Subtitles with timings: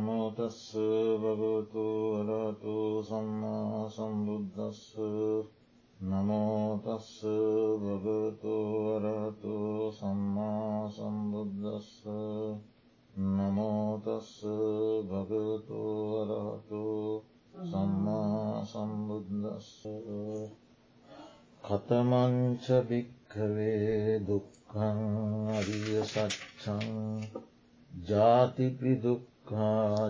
[0.00, 0.72] නමෝතස්ස
[1.22, 1.82] භගවතු
[2.18, 4.96] වරතු සම්මා සම්බුද්ධස්ස
[6.00, 7.10] නමෝතස්ස
[7.82, 8.54] භගවතු
[8.96, 9.56] වරතු
[9.92, 11.90] සම්මා සම්බුද්ධස්ස
[13.14, 14.32] නමෝතස්ස
[15.04, 15.80] භගවතු
[16.12, 16.84] වරහතු
[17.64, 19.70] සම්මා සම්බුද්ධස්ස
[21.62, 25.00] කතමංච භික්කවේ දුක්කං
[25.50, 26.00] අරිය
[29.50, 29.58] සච්චං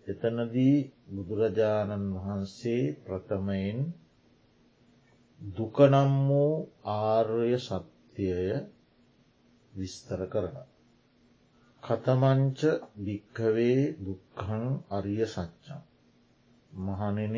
[0.07, 0.77] එතනදී
[1.09, 3.79] බුදුරජාණන් වහන්සේ ප්‍රථමයෙන්
[5.41, 6.55] දුකනම් වූ
[6.95, 8.51] ආර්ය සත්‍යය
[9.73, 10.57] විස්තර කරන.
[11.83, 12.61] කතමංච
[12.99, 15.83] භික්කවේ දුක්කං අරිය සච්චන්.
[16.73, 17.37] මහනෙන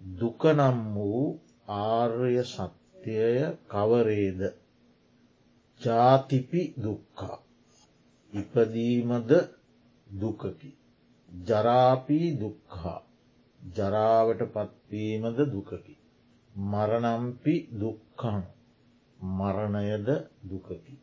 [0.00, 1.24] දුකනම් වූ
[1.68, 3.38] ආර්ය සත්‍යය
[3.68, 4.40] කවරේද
[5.80, 7.38] ජාතිපි දුක්කා
[8.32, 9.30] ඉපදීමද
[10.20, 10.70] දුකකි.
[11.28, 13.00] ජරාපී දුක්හා
[13.60, 15.94] ජරාවට පත්වීමද දුකකි.
[16.54, 18.38] මරණම්පි දුක්කං
[19.20, 20.08] මරණයද
[20.50, 20.94] දුකකි.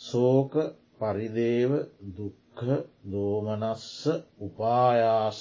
[0.00, 0.52] සෝක
[0.98, 1.72] පරිදේව
[2.16, 2.62] දුක්හ
[3.04, 4.06] දෝමනස්ස
[4.40, 5.40] උපායාස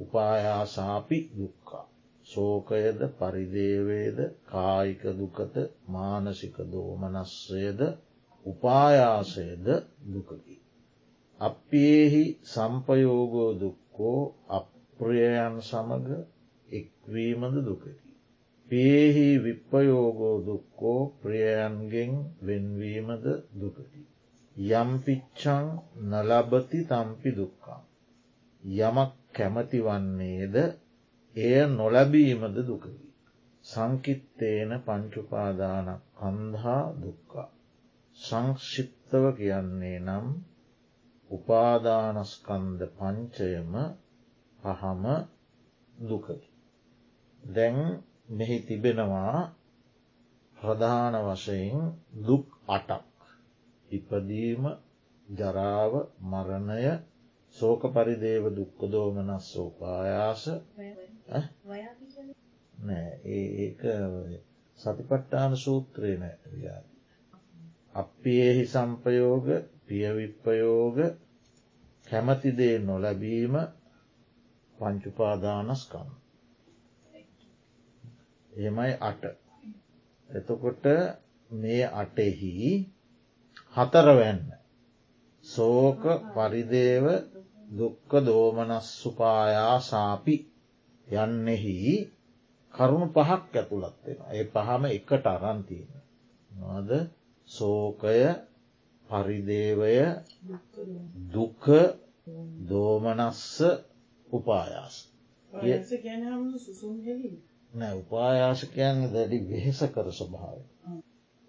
[0.00, 1.86] උපායාසාපි දුක්කා.
[2.26, 5.54] සෝකයද පරිදේවේද කායික දුකත
[5.88, 7.80] මානසික දෝමනස්සයද
[8.46, 9.66] උපායාසයද
[10.06, 10.56] දුකකි.
[11.40, 16.08] අපේහි සම්පයෝගෝ දුක්කෝ අප්‍රියයන් සමඟ
[16.68, 17.92] එක්වීමද දුකකි.
[18.68, 22.12] පේහි විප්පයෝගෝ දුක්කෝ ප්‍රියයන්ගෙන්
[22.46, 23.24] වෙන්වීමද
[23.60, 24.00] දුකකි.
[24.56, 25.66] යම්පිච්චං
[26.10, 27.80] නලබති තම්පි දුක්කා.
[28.62, 30.56] යමක් කැමති වන්නේද
[31.36, 32.92] එය නොලැබීමද දුකකි.
[33.64, 37.48] සංකිත්තේන පංචුපාදානක් කන්දහා දුක්කා.
[38.16, 40.26] සංක්ෂිප්තව කියන්නේ නම්
[41.30, 43.72] උපාදානස්කන්ද පංචයම
[44.58, 45.04] පහම
[46.02, 46.38] දුකකි.
[47.42, 47.78] දැන්
[48.28, 49.36] මෙහි තිබෙනවා
[50.58, 51.78] ප්‍රධාන වශයෙන්
[52.20, 53.06] දුක් අටක්.
[53.88, 54.62] ඉපදීම
[55.28, 55.92] ජරාව
[56.22, 56.84] මරණය
[57.54, 60.42] සෝක පරිදේව දුක්කදෝමනස් සෝපායාස
[62.82, 63.10] නෑ
[63.56, 63.80] ඒක
[64.78, 66.86] සතිපට්ටාන සූත්‍රය නෑ ව්‍යාද.
[67.94, 69.46] අපේහි සම්පයෝග
[69.86, 70.98] පියවිප්පයෝග
[72.06, 73.54] කැමතිදේ නොලැබීම
[74.78, 76.08] පංචුපාදානස්කන්න.
[78.52, 79.22] එහෙමයි අට.
[80.30, 80.84] එතකොට
[81.50, 82.54] මේ අටෙහි
[83.74, 84.42] හතරවැන්න.
[85.44, 86.02] සෝක
[86.34, 87.06] පරිදේව
[87.70, 90.34] දුක්ක දෝමනස්සුපායා සාපි
[91.08, 91.76] යන්නෙහි
[92.74, 94.18] කරුණු පහක් ඇතුළත් වෙන.
[94.30, 95.92] ඒ පහම එකට අරන්තියෙන.
[96.50, 96.90] නොද
[97.48, 98.20] සෝකය
[99.10, 99.94] පරිදේවය
[101.30, 101.64] දුක
[102.68, 103.62] දෝමනස්ස
[104.28, 104.96] උපායාස.
[107.72, 110.58] නෑ උපායාශකයන් දැඩි වෙහෙස කර ස්වභාව.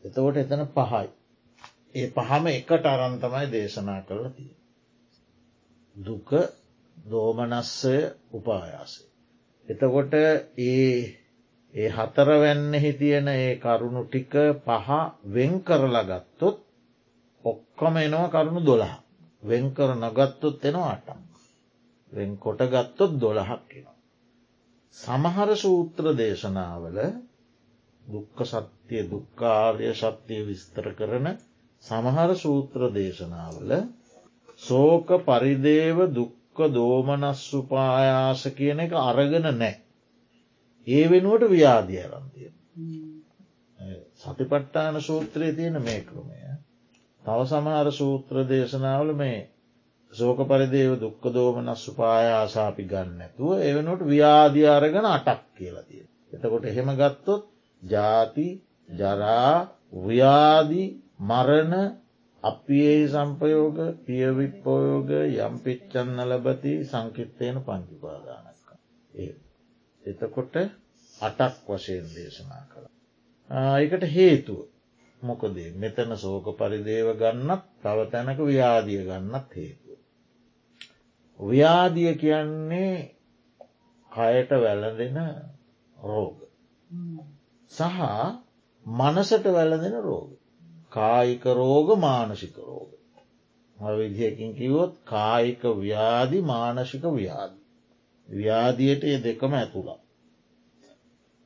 [0.03, 1.07] එතකොට එතන පහයි.
[1.95, 4.51] ඒ පහම එකට අරන්තමයි දේශනා කරලා තිය.
[5.95, 6.29] දුක
[6.97, 7.95] දෝමනස්සය
[8.31, 9.03] උපායාසය.
[9.67, 11.21] එතකොට ඒ
[11.75, 14.89] ඒ හතරවැන්නෙහි තියෙන ඒ කරුණු ටික පහ
[15.25, 16.57] වෙන් කරලා ගත්තොත්
[17.43, 18.93] ඔක්කොම එනවා කරුණු දොළහ
[19.43, 21.31] වෙන්කර නොගත්තොත් එනවා අටක්
[22.11, 23.97] වෙන් කොට ගත්තොත් දොළහක් එනවා.
[24.95, 26.97] සමහර සූත්‍ර දේශනාවල
[28.03, 31.27] දුක්ක සත්‍යය දුක්කාර්ය සත්‍යය විස්තර කරන
[31.83, 33.71] සමහර සූත්‍ර දේශනාවල
[34.61, 39.73] සෝක පරිදේව දුක්ක දෝමනස්සුපායාස කියන එක අරගෙන නෑ.
[40.87, 42.49] ඒ වෙනුවට ව්‍යාධිය අරන්තිය.
[44.15, 46.37] සතිපට්ටාන සූත්‍රයේ තියෙන මේ ක්‍රමය.
[47.23, 49.39] තව සමහර සූත්‍ර දේශනාවල මේ
[50.13, 56.03] සෝක පරිදේව දුක්ක දෝමනස් සුපායාසාපි ගන්නඇතුව එවනට ව්‍යාධි අරගෙන අටක් කියලතිය.
[56.33, 57.43] එතකොට එහෙම ගත්තොත්
[57.83, 58.47] ජාති
[58.89, 59.55] ජරා
[59.99, 60.83] ව්‍යාදි
[61.21, 61.73] මරණ
[62.43, 65.09] අපේ සම්පයෝග පියවිප්පෝයෝග
[65.39, 68.67] යම් පිච්චන්න ලබති සංකිත්තයන පංචිපාදානක.
[69.13, 69.33] ඒ.
[70.03, 70.55] එතකොට
[71.15, 72.87] අටක් වශයෙන් දේශනා කළ.
[73.75, 74.59] ඒකට හේතුව
[75.21, 79.99] මොකදේ මෙතන සෝක පරිදේව ගන්නත් තව තැනක ව්‍යාදිය ගන්නත් හේතුව.
[81.39, 82.95] ව්‍යාදිය කියන්නේ
[84.11, 85.17] කයට වැලඳෙන
[85.97, 86.37] රෝග.
[87.71, 87.99] සහ
[88.85, 90.40] මනසට වැලඳෙන රෝග.
[90.91, 92.89] කායික රෝග මානසික රෝග.
[93.77, 97.59] විදිහකින් කිවොත් කායික ව්‍යාධි මානසික ව්‍යාධි.
[98.29, 99.99] ව්‍යාධියට එ දෙකම ඇතුළා.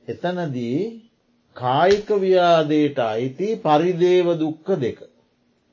[0.04, 0.80] එතනදී
[1.56, 4.98] කායික ව්‍යාදයට අයිති පරිදේව දුක්ක දෙක.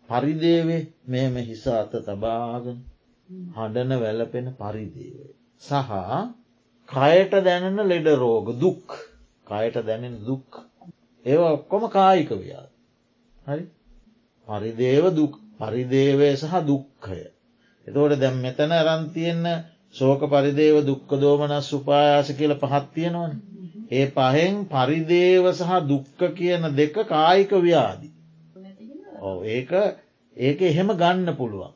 [0.10, 2.78] පරිදේවේ මෙම හිස අත තබාගෙන
[3.56, 5.32] හඬන වැලපෙන පරිදේවේ.
[5.62, 5.92] සහ
[6.90, 8.88] කයට දැනෙන ලෙඩ රෝග දුක්
[9.48, 10.62] කයට දැනෙන දුක්
[11.26, 12.73] ඒ ඔක්කොම කායික ව්‍යාද.
[13.46, 13.64] හරි
[14.48, 15.06] පරිදේව
[15.60, 17.22] පරිදේවය සහ දුක්කය.
[17.88, 19.64] එතෝට දැම් මෙතන රන්තියෙන්න්න
[19.96, 23.34] සෝක පරිදේව දුක්ක දෝමනස් සුපායාස කියල පහත්තියෙනවන.
[23.92, 28.10] ඒ පහෙන් පරිදේව සහ දුක්ක කියන දෙක කායික ව්‍යාදි.
[29.48, 29.72] ඒක
[30.38, 31.74] ඒක එහෙම ගන්න පුළුවන්.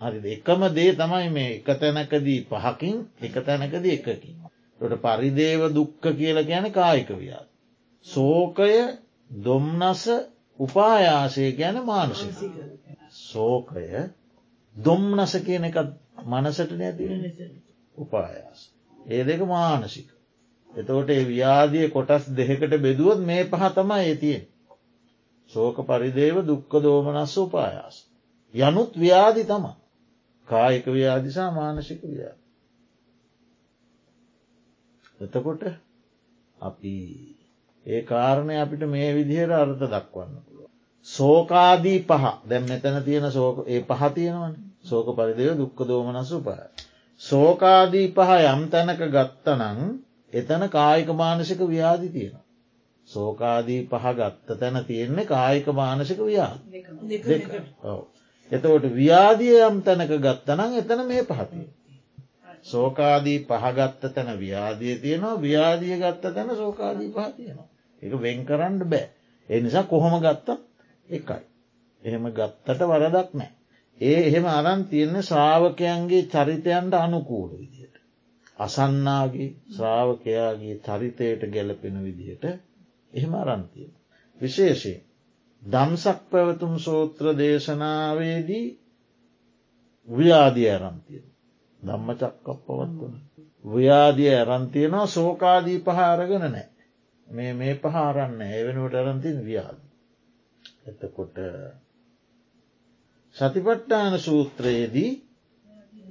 [0.00, 4.36] හරි එකම දේ තමයි මේ එක තැනකදී පහකින් එක තැනකද එකකින්.
[4.80, 7.48] ට පරිදේව දුක්ක කියල ගැන කායික ව්‍යාද.
[8.06, 8.74] සෝකය
[9.30, 10.04] දොම්නස
[10.60, 12.34] උපායාසය ගැන මානසික.
[13.22, 13.86] සෝකය
[14.76, 15.76] දොම්නස කියන එක
[16.24, 17.04] මනසට නැති
[17.96, 18.60] උපායාස.
[19.08, 20.08] ඒ දෙක මානසික.
[20.70, 24.44] එතකොට ඒ ව්‍යාදිය කොටස් දෙකට බෙදුවත් මේ පහ තමයි ඇතියෙන්.
[25.50, 27.96] සෝක පරිදේව දුක්ක දෝමනස්ස උපායාස.
[28.54, 29.76] යනුත් ව්‍යාදි තමා.
[30.48, 32.36] කායික ව්‍යාදිසා මානසික ව්‍යා.
[35.20, 35.62] එතකොට
[36.58, 36.94] අපි
[37.86, 40.49] ඒ කාරණය අපිට මේ විදිහයට අර්ථ දක්වන්න.
[41.06, 43.24] සෝකාදී පහ දැම් මෙතැන තියෙන
[43.66, 46.58] ඒ පහ තියෙනවන සෝක පරිදව දුක්ක දෝමනසු පහ.
[47.20, 49.80] සෝකාදී පහ යම් තැනක ගත්තනං
[50.32, 52.38] එතන කායික මානසික ව්‍යාධි තියෙන.
[53.08, 56.52] සෝකාදී පහ ගත්ත තැන තියෙන්නේ කායික මානසික ව්‍යා
[58.50, 61.66] එතවට ව්‍යාදිය යම් තැනක ගත්තනං එතන මේ පහතිය.
[62.62, 67.68] සෝකාදී පහගත්ත තැන ව්‍යාදිය තියෙනවා ව්‍යාදිය ගත්ත තැන සෝකාදී පහ තියෙනවා.
[68.02, 69.06] එක වෙන් කරන්න බෑ.
[69.48, 70.69] ඒ නිසා කොහොම ගත්තත්
[71.10, 71.42] එකයි.
[72.02, 73.52] එහෙම ගත්තට වරදක් නෑ.
[74.00, 77.96] ඒ එහෙම අරන් තියෙන්නේ ශ්‍රාවකයන්ගේ චරිතයන්ට අනුකූල විදියට.
[78.58, 82.44] අසන්නාගේ ශ්‍රාවකයාගේ චරිතයට ගැලපෙන විදිහට
[83.12, 83.88] එහෙම අරන්තිය.
[84.40, 85.02] විශේෂයෙන්
[85.62, 88.66] දම්සක් පැවතුම් සූත්‍ර දේශනාවේදී
[90.08, 91.22] ව්‍යාදිය ඇරන්තිය.
[91.82, 93.14] ධම්ම චක්කක් පවත්වන.
[93.64, 96.66] ව්‍යාදිය ඇරන්තියනවා සෝකාදී පහාරගෙන නෑ.
[97.28, 99.78] මේ මේ පහාරන්න ඒ වෙනුවට ඇරන්තින් ව්‍යාද.
[100.86, 101.36] එතකොට
[103.36, 105.10] සතිපට්ටාන සූත්‍රයේදී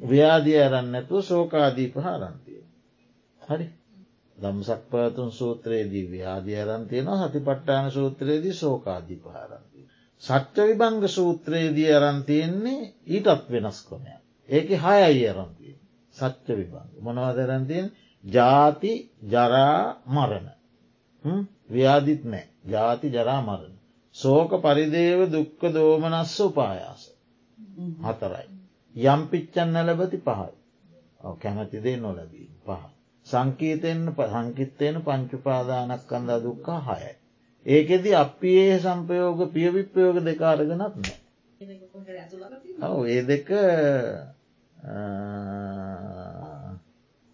[0.03, 2.61] ව්‍යාදිය ඇරන්න ඇතුව සෝකාදී පහාරන්තිය.
[3.41, 3.67] හරි
[4.37, 9.85] දම්සක් පාතුන් සූත්‍රයේදී ව්‍යාධි අරන්තියනවා හතිපට්ටාන සූත්‍රයේදී සෝකාදී පහරන්තිය.
[10.23, 14.07] සච්ච විභංග සූත්‍රයේදී අරන්තියෙන්නේ ඊටත් වෙනස් කොනය.
[14.49, 15.75] ඒක හයයි අරන්තිය.
[16.15, 17.91] සච්ච විභංග මොනවදරන්තියෙන්
[18.23, 18.93] ජාති
[19.25, 20.47] ජරා මරණ.
[21.69, 23.78] ව්‍යාධිත් නෑ ජාති ජරා මරණ.
[24.19, 27.01] සෝක පරිදේව දුක්ක දෝමනස්ස උපායාස.
[28.03, 28.47] හතරයි.
[28.95, 30.53] යම් පිච්චන්න ලැබති පහයි.
[31.37, 32.81] කැමතිදේ නොලැබී පහ.
[33.25, 37.13] සංකීතයෙන් සංකිත්තයන පංචුපාදානක් කන්දා දුක්කා හයයි.
[37.65, 41.17] ඒකෙදි අපි ඒ සම්පයෝග පියවිප්පයෝග දෙකාරගෙනත් නෑ.
[42.87, 43.49] ඔව ඒ දෙක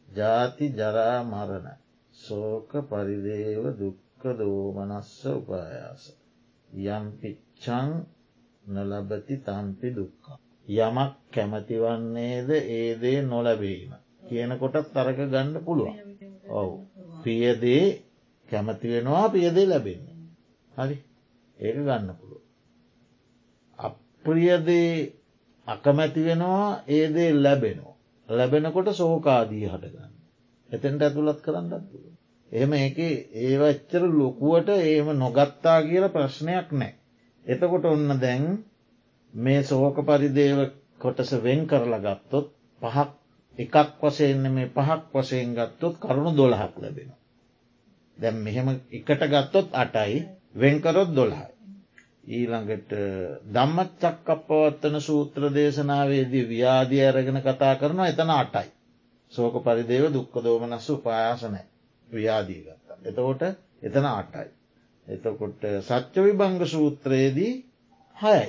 [0.10, 1.68] ජාති ජරා මරණ
[2.16, 6.04] සෝක පරිදේව දුක්ක දෝමනස්ස උපායාස.
[6.76, 7.90] යම් පිච්චං
[8.66, 10.38] නොලබති තම්පි දුක්කා.
[10.68, 13.92] යමක් කැමතිවන්නේද ඒදේ නොලැබීම.
[14.28, 15.98] කියන කොටත් තරක ගන්න පුළුවන්.
[16.52, 16.76] ඔවු
[17.24, 17.86] පියදේ
[18.50, 20.16] කැමති වෙනවා පියදේ ලැබෙන්නේ.
[20.72, 20.98] හරි
[21.60, 22.44] ඒක ගන්න පුළුව.
[23.80, 24.92] අප්‍රියදේ
[25.68, 27.96] අකමැති වෙනවා ඒදේ ලැබෙනවා.
[28.30, 30.14] ලැබෙනකොට සෝකාදී හටගන්න.
[30.70, 32.15] එතෙන්ට ඇතුළත් කරන්නත් පුළුව.
[32.56, 32.98] එහෙම ඒක
[33.42, 36.94] ඒවච්චර ලොකුවට ඒම නොගත්තා කියල ප්‍රශ්නයක් නෑ.
[37.46, 38.46] එතකොට ඔන්න දැන්
[39.34, 40.60] මේ සෝක පරිදේව
[41.00, 42.48] කොටස වෙන් කරලා ගත්තොත්
[42.82, 43.10] පහක්
[43.58, 47.12] එකක් වසයෙන්න්න මේ පහක් වසයෙන් ගත්තොත් කරුණු දොළහක් ලැබෙන.
[48.18, 50.24] දැම් මෙහෙම එකට ගත්තොත් අටයි
[50.56, 51.52] වෙන්කරොත් දොළහයි.
[52.30, 52.92] ඊළඟට
[53.50, 58.68] දම්මත් චක්කප පවත්තන සූත්‍ර දේශනාවේදී ව්‍යාධිය අරගෙන කතා කරනවා එතන අටයි.
[59.32, 61.66] සෝක පරිදේව දුක්ක දෝමනස්ස උපායාසනෑ
[62.10, 62.98] ව්‍යාදී ගත්තා.
[63.04, 63.42] එතකොට
[63.82, 64.48] එතන අටයි.
[65.08, 67.54] එතකොට සච්ච විභංග සූත්‍රයේදී
[68.18, 68.46] හයයි.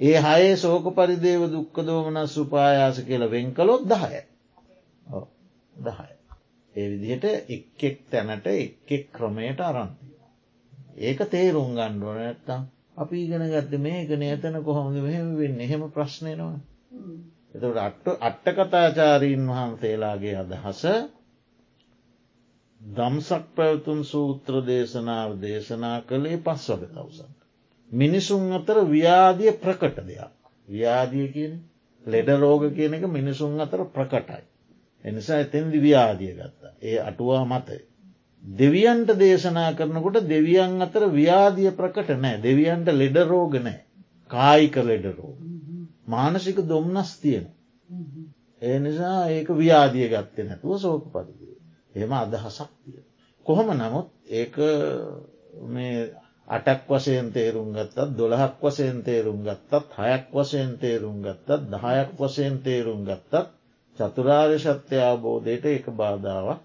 [0.00, 4.20] ඒ හයේ සෝක පරිදේව දුක්ක දෝමනස් උපායාස කියල වෙන් කළොත් දහය.
[5.80, 6.08] දහය.
[6.74, 10.14] ඒ විදිහට එක්ෙක් තැනට එක්ෙක් ක්‍රමයට අරන්තිය.
[10.98, 12.62] ඒක තේරුම් ගණ්ඩුවන නැත්තම්
[12.96, 16.58] අපි ඉගෙන ගත්ත මේකන එතන කොහොමද මෙහෙම වෙන්න එහෙම ප්‍රශ්නයනවා.
[17.54, 20.82] එතට අට්ට කතාචාරීන් වහන්සේලාගේ අදහස
[22.84, 27.38] දම්සක් පැවතුන් සූත්‍ර දේශනාව දේශනා කළේ පස් වග තවසන්ට.
[27.90, 30.34] මිනිසුන් අතර ව්‍යාදිය ප්‍රකට දෙයක්.
[30.68, 31.54] ව්‍යාදිය කියන
[32.06, 34.44] ලෙඩ රෝග කියන එක මිනිසුන් අතර ප්‍රකටයි.
[35.04, 36.72] එනිසා එතැන්දි ව්‍යාදිය ගත්තා.
[36.82, 37.78] ඒ අටුවා මතය.
[38.44, 43.80] දෙවියන්ට දේශනා කරනකොට දෙවියන් අතර ව්‍යාදිය ප්‍රකට නෑ දෙවියන්ට ලෙඩ රෝග නෑ.
[44.30, 45.38] කායික ලෙඩ රෝග.
[46.06, 47.48] මානසික දොම්නස් තියෙන.
[48.62, 51.53] ඒ නිසා ඒක ව්‍යාදිය ගත්තේ නැතුව සෝක පරිදිය.
[51.94, 53.02] එම අදහසක් තිය.
[53.46, 54.54] කොහොම නමුත් ඒක
[55.66, 55.96] මේ
[56.48, 63.00] අටක් වසයෙන් තේරුම් ගත්තත් දොළහක් වසයෙන් තේරුම් ගත්තත් හයක් වසයෙන් තේරුම් ගත්තත් දහයක් වසයෙන් තේරුම්
[63.02, 63.34] ගත්තත්
[63.96, 66.60] චතුරාර්ය සත්‍ය අවබෝධයට ඒක බාධාවක්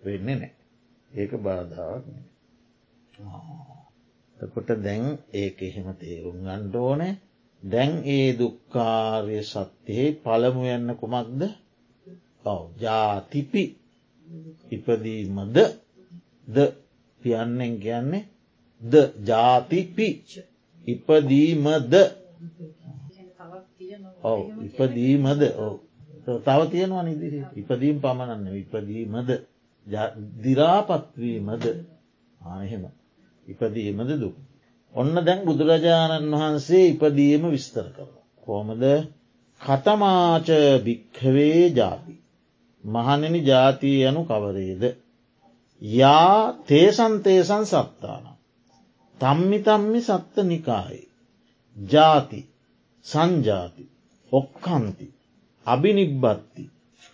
[0.00, 0.52] වෙන්නේ නෑ.
[1.10, 2.04] ඒක බාධාවක්
[4.36, 7.14] තකොට දැන් ඒක එහෙම තේරුම් ගණ්ඩෝනෑ
[7.62, 11.40] දැන් ඒ දුක්කාරය සත්‍යයෙහි පළමු යන්න කුමක්ද?
[12.44, 13.62] ඔව ජාතිපි
[14.70, 15.56] ඉපදීමද
[16.46, 16.56] ද
[17.20, 18.28] පියන්නෙන් කියන්නේ
[18.82, 20.08] ද ජාතිපි
[20.86, 21.94] ඉපදීමද.
[24.22, 25.42] ඔව ඉපදීමද.
[25.58, 25.74] ඔව.
[26.38, 29.30] තව තියෙනවා නිදිරි ඉපදීම් පමණන්න ඉපදීමද.
[30.42, 31.64] දිරාපත්වීමද
[32.40, 32.84] ආහෙම
[33.46, 34.36] ඉපදීමද දුක්.
[34.94, 38.10] ඔන්න දැන් බුදුරජාණන් වහන්සේ ඉපදීම විස්තර කර.
[38.46, 38.84] කොමද
[39.60, 40.48] කතමාච
[40.84, 42.14] භික්හවේ ජාති.
[42.84, 44.82] මහනෙන ජාතිය යනු කවරේද.
[45.82, 48.24] යා තේසන්තේසන් සත්තාන.
[49.20, 51.02] තම්මි තම්මි සත්ත නිකායි.
[51.76, 52.40] ජාති
[53.04, 53.84] සංජාති
[54.32, 55.06] ඔක්කන්ති
[55.66, 56.64] අභිනිබ්බත්ති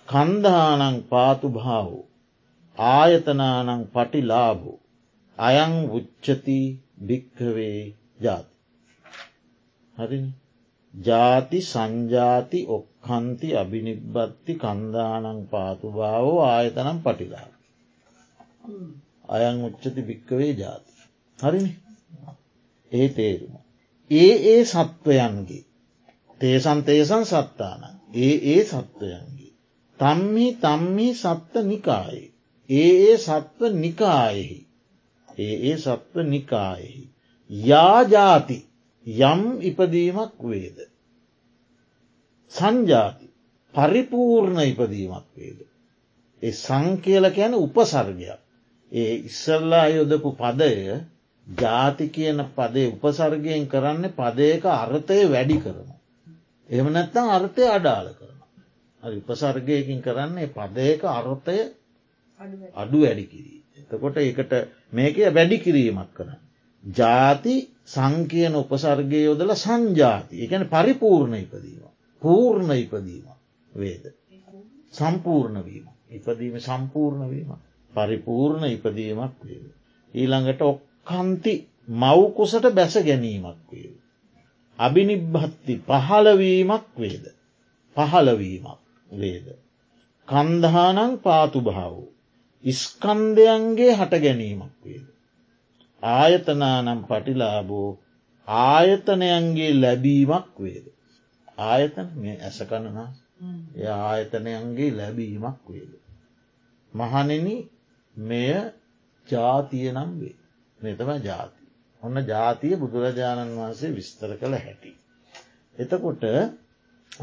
[0.08, 2.04] කන්දානං පාතු භාවෝ
[2.78, 4.78] ආයතනානං පටිලාබෝ
[5.38, 6.58] අයං උච්චති
[7.06, 7.80] භික්කවේ
[8.20, 8.54] ජාති.
[9.94, 10.18] හරි
[10.94, 17.48] ජාති සංජාති ඔක්කන්ති අභිනිබ්බත්ති කන්දානං පාතුභාවෝ ආයතනම් පටිලා.
[19.28, 20.92] අයං උච්චති භික්කවේ ජාති.
[21.38, 21.72] හරිනි
[22.92, 23.54] ඒ තේරුම.
[24.10, 25.64] ඒ ඒ සත්වයන්ගේ
[26.40, 27.82] තේසන් තේසන් සත්තාන
[28.16, 29.52] ඒ ඒ සත්වයන්ගේ.
[29.98, 32.28] තම්හි තම්හි සත්ත නිකායේ.
[32.68, 34.58] ඒ ඒ සත්ව නිකායෙහි.
[35.28, 37.02] ඒ ඒ සත්ව නිකායෙහි.
[37.50, 38.58] යාජාති
[39.06, 40.78] යම් ඉපදීමක් වේද.
[42.52, 43.26] සංජාති
[43.74, 45.60] පරිපූර්ණ ඉපදීමක් වේද.
[46.42, 48.40] ඒ සංකේල යැන උපසර්ගයක්.
[48.92, 50.72] ඒ ඉස්සල්ලා යොදපු පදය
[51.46, 55.90] ජාති කියන පදේ උපසර්ගයෙන් කරන්න පදයක අර්ථය වැඩි කරන.
[56.68, 58.38] එහම නැත්තං අර්ථය අඩාල කරන.
[59.02, 61.58] උපසර්ගයකින් කරන්නේ පදයක අර්ථය
[62.74, 63.60] අඩු වැඩි කිරී.
[63.78, 64.52] එතකොට ඒකට
[64.90, 66.49] මේක වැඩි කිරීමක් කරන්න.
[66.84, 67.56] ජාති
[67.86, 71.82] සංකයන උපසර්ගය යොදල සංජාති එකන පරිපූර්ණ ඉපදීම.
[72.22, 73.26] පූර්ණ ඉපදීම
[73.72, 74.04] වේද.
[74.90, 75.86] සම්පූර්ණ වීම.
[76.10, 77.50] ඉපදීම සම්පූර්ණ වීම.
[77.92, 79.66] පරිපූර්ණ ඉපදීමක් වේද.
[80.14, 81.54] ඊළඟට ඔක්කන්ති
[81.94, 83.96] මව්කුසට බැස ගැනීමක් වේද.
[84.78, 87.24] අභිනිබ්භත්ති පහලවීමක් වේද.
[87.96, 88.78] පහලවීමක්
[89.10, 89.46] වේද.
[90.28, 92.08] කන්දහානං පාතු භාවෝ.
[92.64, 95.06] ඉස්කන්දයන්ගේ හට ගැනීමක් වේද.
[96.02, 97.88] ආයතනානම් පටිලාබෝ
[98.48, 100.86] ආයතනයන්ගේ ලැබීමක් වේද.
[101.60, 103.08] ආයතන මේ ඇසකණනා
[103.76, 105.92] එය ආයතනයන්ගේ ලැබීමක් වේද.
[106.92, 107.48] මහනෙන
[108.16, 108.52] මෙය
[109.28, 110.36] ජාතියනම් වේ
[110.80, 111.62] මෙතම ජාති.
[112.02, 114.92] ඔන්න ජාතිය බුදුරජාණන් වහන්සේ විස්තර කළ හැටි.
[115.76, 116.24] එතකොට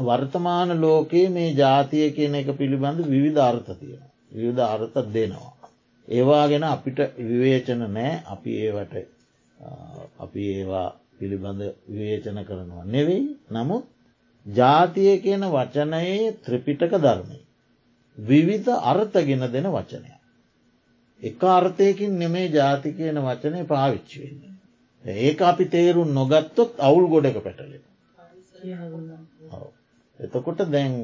[0.00, 4.04] වර්තමාන ලෝකයේ මේ ජාතිය කියන එක පිළිබඳ විවිධ අර්ථ තියෙන.
[4.32, 5.57] විවිධ අර්ථ දෙනවා.
[6.08, 8.94] ඒවා ගැන අපිට විවේචන නෑ අපි ඒවට
[10.18, 13.84] අපි ඒවා පිළිබඳ විවේචන කරනවා නෙවෙයි නමුත්
[14.46, 17.38] ජාතිය කියන වචනයේ ත්‍රිපිටක ධර්මය.
[18.18, 20.10] විවිධ අර්ථගෙන දෙන වචනය.
[21.22, 24.54] එක අර්ථයකින් නෙමේ ජාති කියන වචනය පාවිච්චි වෙන්නේ.
[25.04, 27.82] ඒක අපි තේරුම් නොගත්තොත් අවුල් ගොඩක පැටලෙන.
[30.20, 30.94] එතකොට දැන්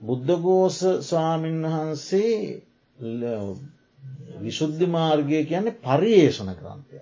[0.00, 2.34] බුද්ධගෝස ස්වාමීන් වහන්සේ
[4.40, 7.00] විශුද්ධි මාර්ගය කියන්නේ පරියේෂණ ක්‍රන්තය.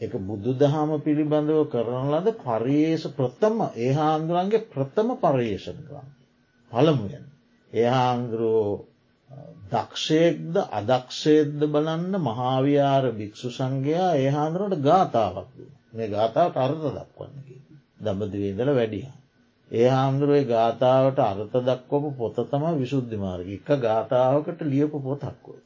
[0.00, 6.08] එක බුදු දහම පිළිබඳව කරන ලද පරියේෂ ප්‍රථම ඒ හාන්දුරන්ගේ ප්‍රථම පර්යේෂණ කරන්න.
[6.72, 7.26] පළමුුවෙන්.
[7.72, 8.72] ඒ හාන්දුරුවෝ
[9.70, 15.50] දක්ෂයෙක්ද අදක්ෂේද බලන්න මහාවියාර භික්‍ෂු සංඝයා ඒ හාන්දුරට ගාථාවක්
[15.92, 17.56] මේ ගාථාවට අර්ථ දක්වන්නකි.
[18.02, 19.08] දඹදිවේදල වැඩිය.
[19.70, 25.58] ඒ හාමුදුරුවේ ගාථාවට අර්ථ දක්වපු පොත තම විශුද්ධි මාර්ග එක ගාථාවකට ලියපු පොතක්කෝ.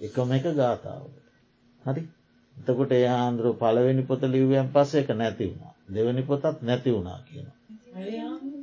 [0.00, 1.16] එකම එක ගාථාවට.
[1.84, 2.02] හරි
[2.56, 7.46] එතකොට ඒ හාන්දුරුව පළවෙනි පොත ලිව්වයන් පස්ස එක නැති වුණා දෙවැනි පොතත් නැති වුණා කියන.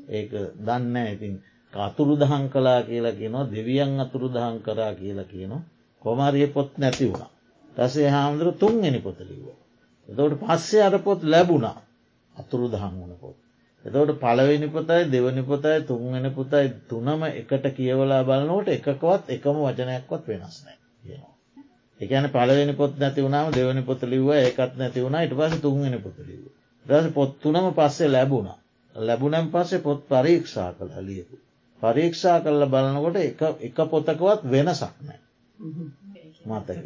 [0.10, 1.34] ඒක දන්න ඉතින්
[1.74, 5.63] අතුරු දහන් කලා කියලා කියනවා දෙවියන් අතුරු දහන් කරා කියලා කියනවා
[6.01, 7.32] කොමරිය පොත් නැති වුණා.
[7.75, 9.48] රසේ හාමුදුර තුන්ගෙන පොත ලිව්ව.
[10.10, 11.77] එතවට පස්සේ අර පොත් ලැබුණා
[12.36, 13.38] අතුරු දහන් වුණ පොත්.
[13.86, 20.58] එතවට පළවෙනි පොතයි දෙවනි පොතයි තුන්වෙන පුතයි තුනම එකට කියවලා බලනෝට එකකවත් එකම වචනයක්වත් වෙනස්
[20.63, 20.85] නෑ කියනවා.
[22.00, 26.18] එකන පලවෙනි පොත් නැති වුණාම දෙවනි පොත ලිව එකත් නැති වුණ ඉට පස තුන්ගෙන පොත
[26.20, 26.44] ලිව.
[26.86, 28.50] රස පොත් තුනම පස්සේ ලැබුණ.
[28.96, 31.36] ලැබුණම් පස්සේ පොත් පරීක්ෂා කළ ලියපු.
[31.82, 33.18] පරීක්ෂා කරල බලනකොට
[33.62, 35.20] එක පොතකවත් වෙනසක් නෑ.
[36.46, 36.86] මතක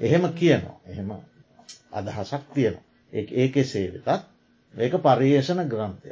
[0.00, 1.10] එහෙම කියනවා එහෙම
[1.92, 2.84] අදහසක් තියෙනවා
[3.32, 4.24] ඒක එසේ වෙතත්
[4.74, 6.10] ඒක පර්යේෂණ ග්‍රන්ථය.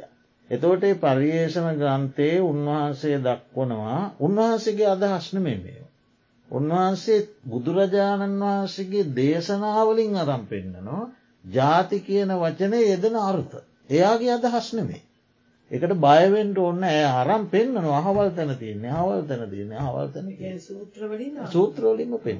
[0.49, 5.84] එතෝට පර්යේෂණ ග්‍රන්ථයේ උන්වහන්සේ දක්වනවා උන්වහන්සේගේ අදහස්න මේ මේ.
[6.51, 11.03] උන්වහන්සේ බුදුරජාණන් වහන්සේගේ දේශනාවලින් අරම් පෙන්න්නනවා
[11.45, 13.55] ජාති කියන වචනය යෙදෙන අර්ථ.
[13.89, 15.01] එයාගේ අදහස් නෙමේ.
[15.71, 20.27] එකට බයවෙන්ට ඔන්න ඇ අරම් පෙන්න්නන අහවල් තැන තියන්නේ හවල් තැන තියන්න හවල් තැන
[21.51, 22.39] සූත්‍රවලින්ම පෙන්.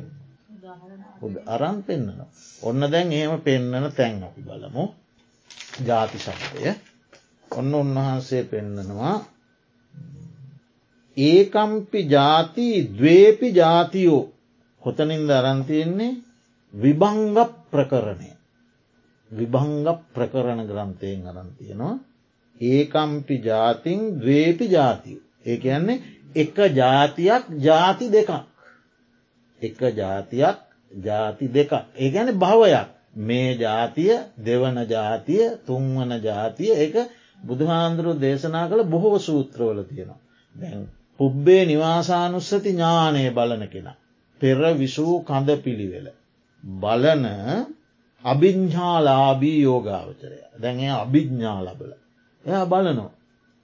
[1.47, 2.25] අරන් පෙන්න්නන.
[2.61, 4.85] ඔන්න දැන් එහෙම පෙන්නන තැන් අපි බලමු
[5.81, 6.75] ජාති සක්තය
[7.51, 9.15] ඔන්න උන්වහන්සේ පෙන්නනවා
[11.17, 14.23] ඒකම්පි ජාති දවේපි ජාතියෝ.
[14.81, 16.17] කොතනින්ද අරන්තියෙන්නේ
[16.73, 17.37] විභංග
[17.71, 18.31] ප්‍රකරණය.
[19.31, 21.95] විභංග ප්‍රකරණ ග්‍රන්ථයෙන් අරන්තියනවා
[22.61, 25.21] ඒකම්පි ජාතින් දවේපි ජාතිය.
[25.45, 26.03] ඒ කියන්නේ
[26.35, 28.31] එක ජාතියක් ජාති දෙකක්.
[29.61, 30.57] එක ජාතියක්
[30.91, 32.87] ජාති දෙක ඒ ගැන භවයක්.
[33.17, 36.95] මේ ජාතිය දෙවන ජාතිය තුන්වන ජාතිය එක
[37.41, 40.19] බුදුහාන්දුරු දේශනා කළ බොහෝ සූත්‍රවල තියෙනවා.
[40.53, 40.87] දැන්
[41.19, 43.87] පුබ්බේ නිවාසානුස්සති ඥානය බලන කෙන.
[44.41, 46.07] පෙර විසූ කඳ පිළිවෙල.
[46.63, 47.25] බලන
[48.25, 50.37] අභිඤ්ඥාලාබී යෝගාවචරය.
[50.61, 51.91] දැන් එය අභිජ්ඥා ලබල.
[52.45, 53.11] එයා බලනෝ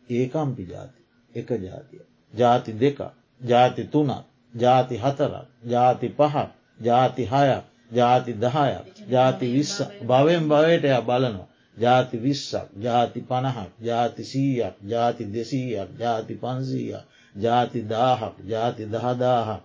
[0.07, 1.01] ඒකම්පි ජාති.
[1.33, 2.03] එක ජාතිය.
[2.33, 2.99] ජාති දෙක
[3.41, 4.11] ජාති තුනක්.
[4.53, 5.47] ජාති හතරක්.
[5.65, 6.35] ජාති පහක්.
[6.79, 7.63] ජාති හයක්.
[7.91, 8.85] ජාති දහයක්.
[9.09, 11.47] ජාති විස්ස භවෙන් භවයට එය බලනවා.
[11.77, 12.67] ජාති විස්සක්.
[12.77, 13.71] ජාති පණහක්.
[13.79, 14.75] ජාති සීයක්.
[14.83, 15.89] ජාති දෙසීයක්.
[15.99, 17.03] ජාති පන්සීයක්.
[17.35, 19.61] ජාති දාහක් ජාති දහදාහක්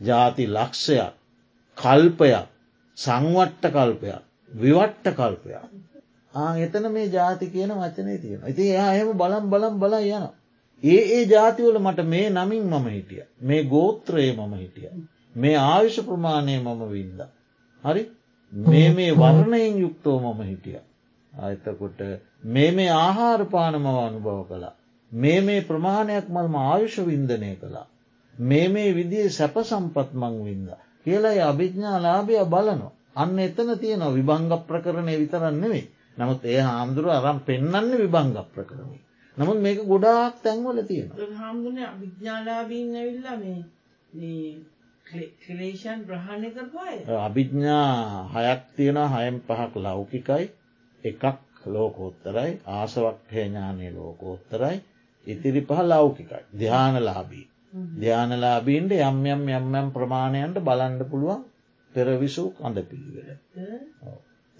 [0.00, 1.12] ජාති ලක්ෂයක්
[1.76, 2.46] කල්පයක්
[2.98, 5.62] සංවට්ට කල්පයක් විවට්ට කල්පයක්
[6.60, 10.26] එතන මේ ජාති කියන වචනය තියෙන ඉති එයා එහෙම බලම් බලම් බල යන
[10.82, 13.22] ඒ ඒ ජාතිවල මට මේ නමින් මම හිටිය.
[13.42, 14.90] මේ ගෝත්‍රයේ මම හිටිය.
[15.36, 17.20] මේ ආයුෂ ප්‍රමාණය මම වින්ද.
[17.84, 18.02] හරි?
[18.52, 20.80] මේ මේ වර්ණයෙන් යුක්තෝ මම හිටිය.
[21.32, 22.00] අතකොට
[22.46, 24.74] මේ මේ ආහාරපානමව අනුභව කළා.
[25.16, 27.86] මේ මේ ප්‍රමාණයක් මල්ම ආයුෂ වින්දනය කළා.
[28.34, 30.68] මේ මේ විදිේ සැප සම්පත්මං වින්ද.
[31.04, 32.88] කියලායි අභිඥා ලාභය බලනො.
[33.14, 35.84] අන්න එතන තියෙනවා විභංග ප්‍රකරණය විතරන්නෙවෙයි.
[36.16, 38.98] නමුත් ඒ හාමුදුරුව අරම් පෙන්න්න විභංග ප්‍රකරණය.
[39.36, 41.08] නමුත් මේක ගොඩාක් තැන්වල තියෙන.
[41.34, 43.56] හාමුදුන අභිඥාලාබීන් ඇවිල්ලා මේ
[45.40, 46.98] ක්‍රේෂන් ග්‍රහණය කරවාය.
[47.20, 50.44] අභිඥා හයක් තියෙනවා හයම් පහක් ලෞකිකයි
[51.04, 51.24] එකක්
[51.66, 54.76] ලෝකෝත්තරයි ආසවක්හය ඥානය ලෝකෝත්තරයි
[55.26, 57.46] ඉතිරි පහ ලෞකිකයි ධ්‍යානලාබී.
[57.96, 61.42] ධ්‍යානලාබීන්ට යම් යම් යම්යම් ප්‍රමාණයන්ට බලන්ඩ පුළුවන්
[61.92, 63.28] පෙරවිසූ කඳ පිළිවෙල.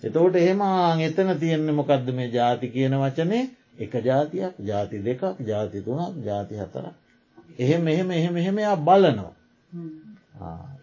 [0.02, 0.60] එතවට එහෙම
[1.02, 3.44] එතන තියෙන්නේ මොකක්ද මේ ජාති කියන වචනේ
[3.78, 6.86] එක ජාතියක් ජාති දෙකක් ජාති තුනක් ජාති හතර.
[7.58, 9.34] එහෙම එහෙම එහෙම එහෙමයා බලනවා.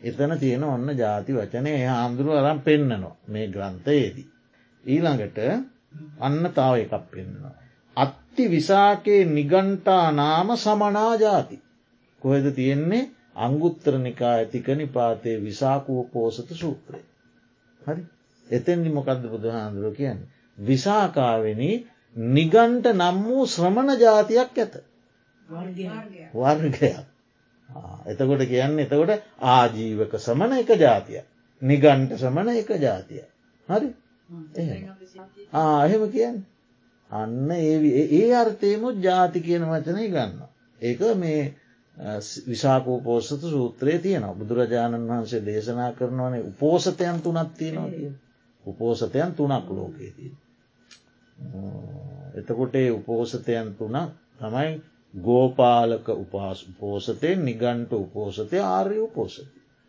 [0.03, 4.29] එතන තියෙන ඔන්න ජාති වචනය එහ ආන්දුරුව අරම් පෙන්න්නනවා මේ ග්‍රන්ථයේදී.
[4.83, 5.37] ඊළඟට
[6.19, 7.62] අන්න තාව එකක් පෙන්නවා.
[8.33, 11.61] අත්ති විසාකේ නිගන්ටා නාම සමනාජාති.
[12.21, 17.01] කොහෙද තියෙන්නේ අංගුත්තරනිකා ඇතිකනි පාතේ විසාකුව පෝසත සූත්‍රය.
[17.81, 18.03] හරි
[18.47, 20.29] එතෙන්දි මොකක්ද බුදුහාන්දුරුව කියන්නේ.
[20.57, 21.61] විසාකාවෙන
[22.31, 24.73] නිගන්ට නම් වූ ශ්‍රමණ ජාතියක් ඇත.
[26.33, 27.05] වර්ගයක්.
[28.07, 29.11] එතකොට කියන්න එතකොට
[29.49, 31.21] ආජීවක සමන එක ජාතිය.
[31.61, 33.23] නිගන්ට සමන එක ජාතිය.
[33.67, 33.93] හරි
[35.55, 36.41] ආහෙම කියන්න.
[37.13, 37.75] අන්න ඒ
[38.11, 40.39] ඒ අර්ථයමුත් ජාති කියන වචනය ගන්න.
[40.81, 41.41] ඒක මේ
[42.47, 48.11] විසාකූ පෝසත සූත්‍රයේ තියෙන බුදුරජාණන් වහන්සේ දේශනා කරනවනේ උපෝසතයන් තුනත් තියෙනවා කිය.
[48.65, 50.31] උපෝසතයන් තුනක් ලෝකයේදී.
[52.35, 54.81] එතකොට උපෝසතයන් තුනක් තමයි
[55.13, 59.47] ගෝපාලක උපාස් උපෝසතය නිගන්ට උපෝසතය ආර්ය උපෝසති.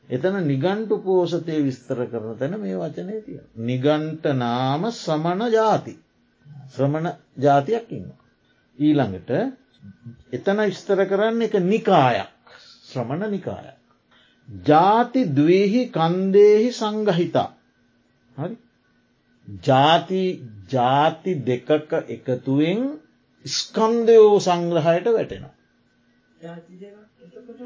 [0.09, 3.41] එතන නිගන්ට උපෝසතය විස්තර කරන තැන මේ වචනය තිය.
[3.57, 5.95] නිගන්ට නාම සමන ජාති.
[6.71, 8.09] ශ්‍රමණ ජාතියක් ඉන්න.
[8.79, 9.31] ඊළඟට
[10.33, 12.55] එතන විස්තර කරන්න එක නිකායක්
[12.85, 13.79] ශ්‍රමණ නිකායක්.
[14.65, 17.49] ජාති දවේහි කන්දේහි සංගහිතා.
[18.31, 18.57] හරි
[19.63, 20.23] ජාති
[20.69, 22.81] ජාති දෙකක එකතුවෙන්
[23.45, 25.55] ස්කන්දයෝ සංග්‍රහයට වැටෙනවා.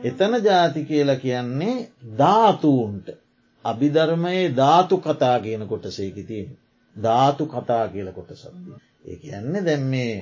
[0.05, 1.77] එතන ජාති කියලා කියන්නේ
[2.19, 3.09] ධාතුූන්ට
[3.65, 6.57] අභිධර්මයේ ධාතු කතා කියන කොටසේකි තියෙන.
[6.99, 8.77] ධාතු කතා කියල කොට සත්තිය.
[9.05, 10.15] ඒ කියන්නේ දැම් මේ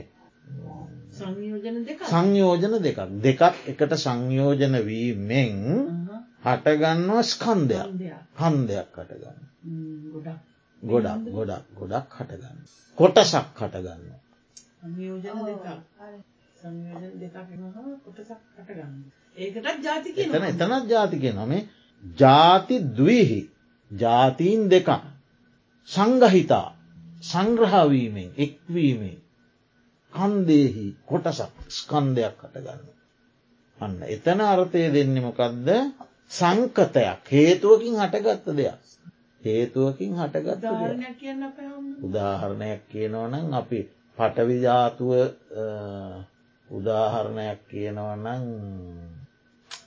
[2.05, 3.01] සංයෝජන දෙකක්.
[3.21, 3.43] දෙකක්.
[3.67, 5.55] එකට සංයෝජන වීමෙන්
[6.45, 7.87] හටගන්නවා ස්කන්දයක්
[8.37, 9.39] හන්දයක් හටගන්න.
[10.83, 11.25] ගොඩක්.
[11.31, 12.59] ගොඩක් ගොඩක් හටගන්න.
[12.99, 14.03] කොටසක් හටගන්න.
[20.19, 21.63] එතන එතනත් ජාතික නොමේ
[22.05, 23.41] ජාති දවිහි.
[23.91, 24.91] ජාතීන් දෙකක්
[25.89, 26.69] සංගහිතා
[27.23, 29.19] සංග්‍රහවීමෙන් එක්වීමෙන්
[30.13, 32.83] කන්දේහි කොටසක් ස්කන්දයක් හටගන්න.
[33.79, 35.69] අන්න එතන අර්ථය දෙන්නෙමකක්ද
[36.31, 38.81] සංකතයක් හේතුවකින් හටගත්ත දෙයක්.
[39.41, 40.65] හේතුවකින් හටගත්ත
[42.03, 43.81] උදාහරණයක් කියනවනම් අපි
[44.19, 45.11] පටවිජාතුව
[46.71, 48.27] උදාහරණයක් කියනවනං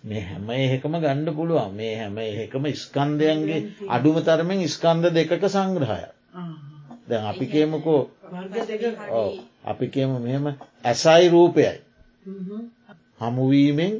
[0.04, 1.74] මේ හැම එහෙකම ගණ්ඩ පුළුවන්.
[1.74, 3.60] මේ හැම එහෙකම ස්කන්දයන්ගේ
[3.90, 6.04] අඩුම තරමෙන් ස්කන්ද දෙකක සංග්‍රහය
[7.08, 8.02] දැන් අපි කියමුකෝ
[9.66, 10.46] අපි කියමු මෙහෙම
[10.84, 11.78] ඇසයි රූපයයි.
[13.20, 13.94] හමුවීමෙන්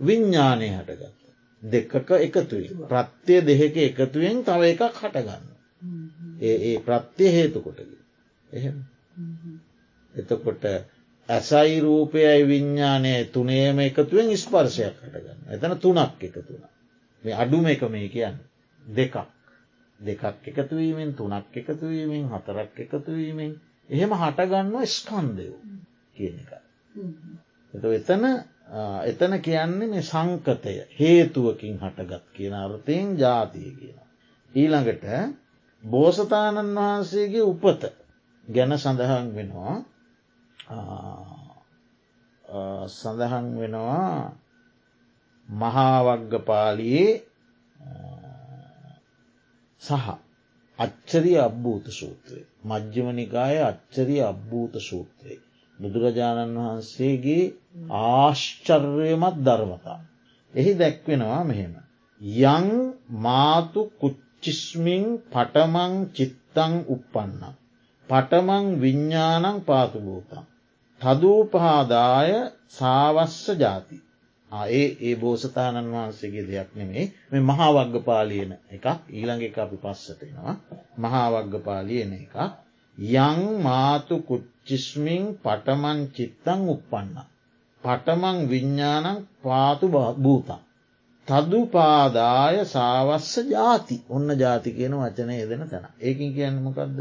[0.00, 1.14] විඤ්ඥානය හටගත්
[1.62, 5.44] දෙකක එකතුයි ප්‍රත්‍යය දෙහෙක එකතුවෙන් තව එකක් හටගන්න
[6.42, 7.96] ඒ ඒ ප්‍රත්‍යය හේතුකොටකි
[8.50, 8.76] එහෙම.
[10.14, 10.64] එතකොට
[11.28, 16.62] ඇසයි රූපයයි විඤ්ඥානය තුනේම එකතුවෙන් ස්පර්ශයක් හටගන්න එතන තුනක් එකතුන
[17.24, 18.38] මේ අඩුම එක මේ කියන්න.
[18.82, 19.16] දෙකක්.
[20.00, 23.52] දෙකක් එකතුවීමෙන් තුනක් එකතුවීමෙන් හතරක් එකතුවීමෙන්
[23.88, 25.58] එහෙම හටගන්න ස්කන්දයෝ
[26.14, 26.50] කියන එක.
[27.74, 28.24] එත එතන
[29.04, 30.74] එතන කියන්නේ මේ සංකතය.
[30.92, 33.98] හේතුවකින් හටගත් කියන අර්ථයෙන් ජාතිය කියන.
[34.54, 35.06] ඊළඟට
[35.84, 37.82] බෝසතාණන් වහන්සේගේ උපත
[38.46, 39.76] ගැන සඳහන් වෙනවා.
[42.90, 44.32] සඳහන් වෙනවා
[45.48, 47.12] මහාවග්ගපාලියේ
[49.82, 50.08] සහ
[50.78, 55.40] අච්චරිය අබ්භූත සූත්‍රය මජ්්‍යමනිකාය අච්චරිය අබ්භූත සූත්‍රයේ
[55.78, 57.44] බුදුරජාණන් වහන්සේගේ
[58.00, 60.00] ආශ්චර්යමත් ධර්මතා.
[60.54, 61.74] එහි දැක්වෙනවා මෙහෙම.
[62.50, 62.68] යං
[63.18, 67.42] මාතු කුච්චිස්මින් පටමං චිත්තං උපපන්න.
[68.08, 70.51] පටමං විඤ්ඥානං පාතුභූතන්.
[71.02, 72.32] තදූපහාදාය
[72.68, 73.96] සාවස්ස ජාති.
[74.50, 80.54] ඒ ඒ බෝසතාණන් වහන්සේගේ දෙයක් නෙමේ මේ මහාවග්ගපාලියන එකක් ඊළඟ එක අපි පස්සටෙනවා
[80.98, 82.34] මහාවග්ගපාලියන එක
[82.98, 87.16] යං මාතු කුච්චිස්මින් පටමන් චිත්තං උපපන්න.
[87.84, 90.60] පටමං විඤ්ඥානං පාතු භූතන්.
[91.28, 96.98] තදුපාදාය සාවස්ස ජාති ඔන්න ජාති කියන වචනය යෙදෙන තැන ඒකින් කියන්න මොකක්ද.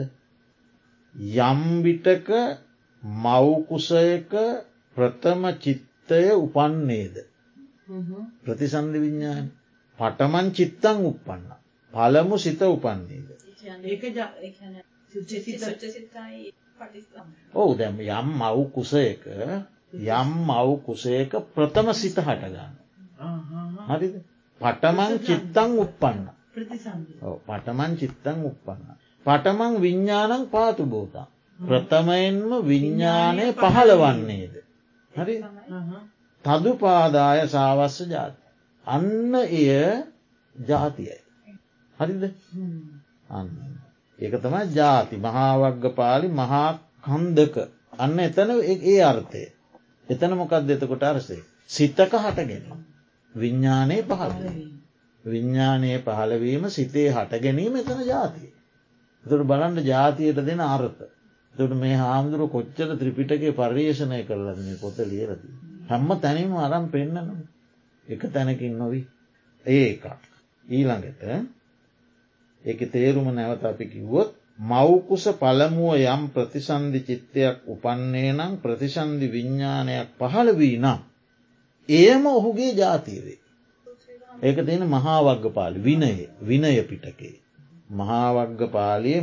[1.40, 2.30] යම්විටක
[3.04, 4.34] මවකුසයක
[4.98, 7.16] ප්‍රථම චිත්තය උපන්නේද.
[8.42, 9.52] ප්‍රතිසන්ධ විඤ්ඥාන
[10.00, 11.44] පටමන් චිත්තං උපන්න.
[11.94, 13.28] පළමු සිත උපන්නේද.
[17.54, 19.26] ඔවු දැම යම් මව් කුසයක
[19.94, 22.74] යම් මව් කුසයක ප්‍රථම සිත හටගන්න.
[23.88, 24.14] හරිද
[24.62, 26.22] පටමං චිත්තං උපන්න
[27.44, 28.82] පටමන් චිත්තං උපන්න.
[29.26, 31.28] පටමං විඤ්ඥානං පාතු බෝතා.
[31.62, 34.54] ප්‍රථමයෙන්ම විඤ්ඥානය පහළවන්නේද.
[35.12, 35.36] හරි
[36.46, 38.42] තදුපාදාය සාවස්ස ජාති.
[38.88, 39.68] අන්න එය
[40.56, 41.20] ජාතියයි.
[41.98, 42.24] හරිද
[43.30, 43.50] අන්න.
[44.20, 46.70] ඒක තමයි ජාති මහාවග්ග පාලි මහා
[47.04, 47.56] කන්දක
[48.00, 49.44] අන්න එතන ඒ අර්ථය.
[50.10, 51.44] එතන මොකක් දෙතකොට අරසේ.
[51.68, 52.64] සිත්තක හටගෙන.
[53.36, 54.34] විඤ්ඥානයේ පහළ
[55.24, 58.52] විඤ්ඥානයේ පහළවීම සිතේ හට ගැනීම එතන ජාතිය.
[59.26, 61.02] තුට බලන්ට ජාතියට දෙන අර්ථ.
[61.56, 65.42] තුට මේ හාමුදුරු කොච්චර ත්‍රිපිටගේ පර්යේෂණය කරලද මේ පොත ලියලද.
[65.90, 67.32] හැම්ම තැනීම අරම් පෙන්න්නන
[68.08, 69.06] එක තැනකින් නොවී
[69.66, 70.06] ඒ එකක්.
[70.66, 71.24] ඊළඟට
[72.66, 80.50] ඒක තේරුම නැවත අපි කිව්වොත් මවකුස පළමුුව යම් ප්‍රතිසන්ධි චිත්තයක් උපන්නේ නම් ප්‍රතිසන්ධි විඤ්ඥානයක් පහළ
[80.54, 81.00] වී නම්.
[81.90, 83.40] එයම ඔහුගේ ජාතීවේ.
[84.44, 86.12] ඒක තියෙන මහාවග්ග පාලි විනය
[86.42, 87.36] විනය පිටකේ.
[87.92, 89.22] මහාවග්ග පාලියේ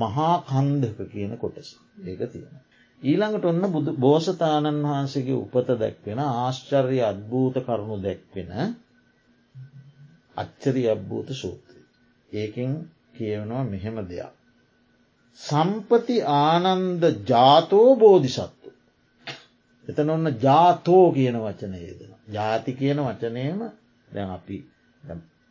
[0.00, 1.70] මහා කන්දක කියන කොටස
[2.04, 2.54] ඒක තියෙන.
[3.02, 8.52] ඊළඟට ඔන්න බුදු බෝසතාණන් වහන්සේගේ උපත දැක්වෙන ආශ්චර්ය අත්භූත කරුණු දැක්වෙන
[10.36, 11.80] අච්චරි අබ්භූත සූත්‍රය.
[12.30, 12.70] ඒකින්
[13.12, 14.32] කියවනවා මෙහෙම දෙයක්.
[15.40, 18.68] සම්පති ආනන්ද ජාතෝ බෝධිසත්තු.
[19.88, 22.12] එතන ඔන්න ජාතෝ කියන වචන යෙදෙන.
[22.28, 23.60] ජාති කියන වචනයම
[24.08, 24.56] දැන් අපි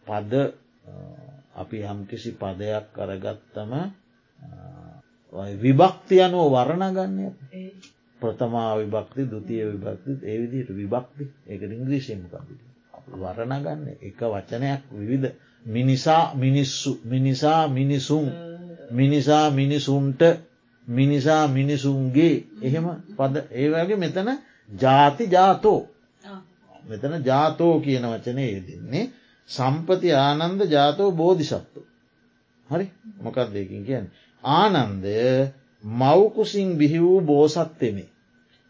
[0.07, 0.33] පද
[1.61, 3.71] අපි යම්කිසි පදයක් කරගත්තම
[5.55, 7.27] විභක්ති අනුව වරණගන්නය
[8.19, 11.23] ප්‍රථමා විභක්ති දුතිය විභක්ති ඒ විදියට විභක්ති.
[11.47, 12.61] ඒක ඉංග්‍රීසියම කපිට
[13.15, 15.33] වරණගන්න එක වචනයක් විවිධ.
[15.65, 18.27] මිනිසා මිනිස්සු මිනිසා මිනිසුන්.
[18.91, 20.21] මිනිසා මිනිසුන්ට
[20.87, 22.35] මිනිසා මිනිසුන්ගේ.
[22.61, 23.35] එහෙම පද.
[23.51, 24.29] ඒවගේ මෙතන
[24.69, 25.81] ජාති ජාතෝ.
[26.83, 29.05] මෙතන ජාතෝ කියන වචනය යෙදන්නේ
[29.51, 31.79] සම්පති ආනන්ද ජාතෝ බෝධිසත්තු.
[32.69, 32.85] හරි?
[33.17, 34.07] මොකක් දෙකින් කියන්න?
[34.43, 35.15] ආනන්දය
[35.83, 38.09] මවකුසින් බිහි වූ බෝසත්තෙමේ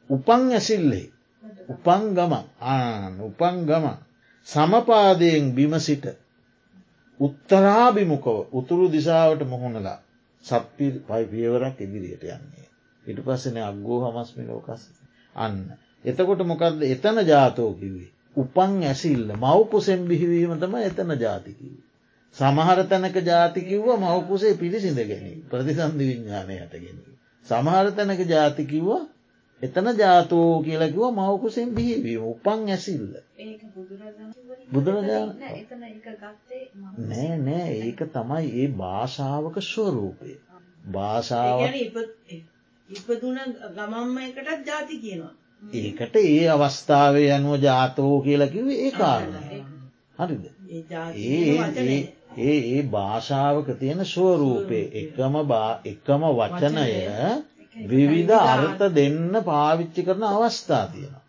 [0.10, 1.08] උපන් ඇසිල්ලෙහි
[1.70, 2.34] උපන් ගම.
[2.62, 3.86] ආන උපන් ගම.
[4.48, 6.06] සමපාදයෙන් බිම සිට.
[7.20, 10.00] උත්තරාභිමුකව උතුරු දිසාවට මුහුණලා
[10.46, 12.68] සප්පි පයි පියවරක් ඉදිරියට යන්නේ.
[13.06, 14.84] ඉට පස්සන අග්ගෝ හමස්මි ලෝකස්
[15.36, 15.58] අන්න.
[16.06, 18.10] එතකොට මොකක්ද එතන ජාතෝ කිවේ.
[18.36, 21.74] උපන් ඇසිල්ල මවකුසෙන් බිහිවීම තම එතන ජාතිකිව.
[22.36, 27.18] සමහර තැනක ජාතිකිව්ව මවකුසේ පිළිසිඳ ගැනී ප්‍රතිසන්ධි විඤ්ඥානය හට ගැනී.
[27.46, 28.90] සමහර තැනක ජාතිකිව්ව
[29.62, 33.12] එතන ජාතෝ කියලකිව මවකුසෙන් බිහිවීම උපන් ඇසිල්ල.
[34.70, 35.36] බුදුරජාණන්
[37.02, 40.32] නෑ නෑ ඒක තමයි ඒ භාෂාවක ස්වරූපය.
[40.88, 41.60] භාෂාව
[42.90, 43.38] ඉපදුන
[43.76, 45.36] ගමම්ම එකටත් ජාති කියනවා.
[45.64, 49.36] ඒකට ඒ අවස්ථාවේ අනුව ජාතෝ කියලකිව ඒ කාරණ.
[50.20, 50.44] හරිද?
[51.90, 52.02] ඒ
[52.40, 55.36] ඒ භාෂාවක තියෙන ස්වරූපය එකම
[55.86, 56.86] එකම වචනය
[57.88, 61.21] විවිධ අර්ථ දෙන්න පාවිච්චි කරන අවස්ථා තියෙන.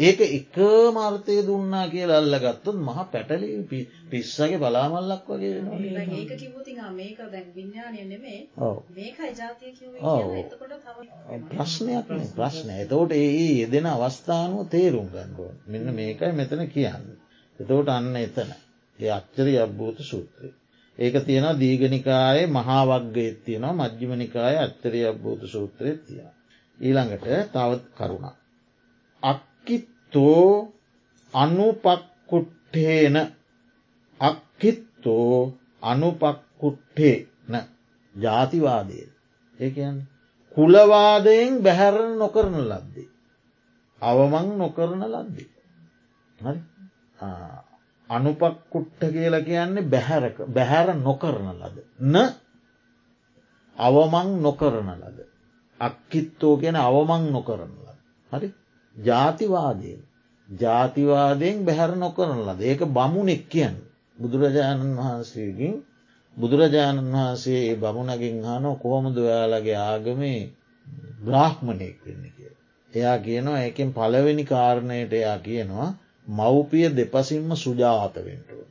[0.00, 0.56] ඒක එක
[0.92, 3.48] මාර්තය දුන්නා කියල අල්ල ගත්තුන් මහ පැටලි
[4.10, 5.60] පිස්සගේ බලාමල්ලක් වගේ
[11.50, 17.06] ප්‍රශ්නයක් ප්‍රශ්න එතෝට ඒ යෙදෙන අවස්ථානුව තේරුම් ගන්නුව මෙන්න මේකයි මෙතන කියන්න.
[17.60, 18.50] එතෝට අන්න එතන.
[18.98, 20.50] ඒ අච්චරි අබ්භූත සූත්‍රය.
[20.98, 26.32] ඒක තියෙන දීගනිකායේ මහාවක්ගයත් තියෙනවා මජ්්‍යමනිකාය අච්චරි අබ්භූත සූත්‍රය තියෙන.
[26.78, 28.39] ඊළඟට තවත් කරුණා.
[29.60, 30.72] අක්කිත්තෝ
[31.34, 33.16] අනුපක්කුට්ටේන
[34.20, 37.64] අක්කිත්තෝ අනුපක්කුට්ටේන
[38.14, 38.98] ජාතිවාදය
[39.54, 39.96] ඒකයන්
[40.56, 43.08] කුලවාදයෙන් බැහැර නොකරන ලද්දේ.
[44.02, 45.48] අවමං නොකරන ලද්දේ.
[46.38, 46.60] හරි
[48.10, 51.76] අනුපක්කුට්ට කියල කියන්නේ බැහැරක බැහැර නොකරන ලද.
[52.02, 52.14] න
[53.76, 55.18] අවමං නොකරන ලද.
[55.80, 57.98] අක්කිත්තෝ කියන අවමං නොකරන ලද.
[58.32, 58.48] හරි
[59.00, 60.00] ජාතිවාදයෙන්
[60.48, 63.74] ජාතිවාදයෙන් බැහැර නොකරන ලද ඒක බමුණෙක් කියන්
[64.18, 65.74] බුදුරජාණන් වහන්සේකින්
[66.36, 70.40] බුදුරජාණන් වහන්සේ ඒ බමුණකින් හන කොහොමද ඔයාලගේ ආගමේ
[71.20, 72.52] බ්‍රාහ්මණයෙක් වෙන්න කිය.
[72.92, 75.88] එයා කියනවා ඒකෙන් පළවෙනි කාරණයට එයා කියනවා
[76.28, 78.68] මව්පිය දෙපසින්ම සුජාතවෙන්ටෝන.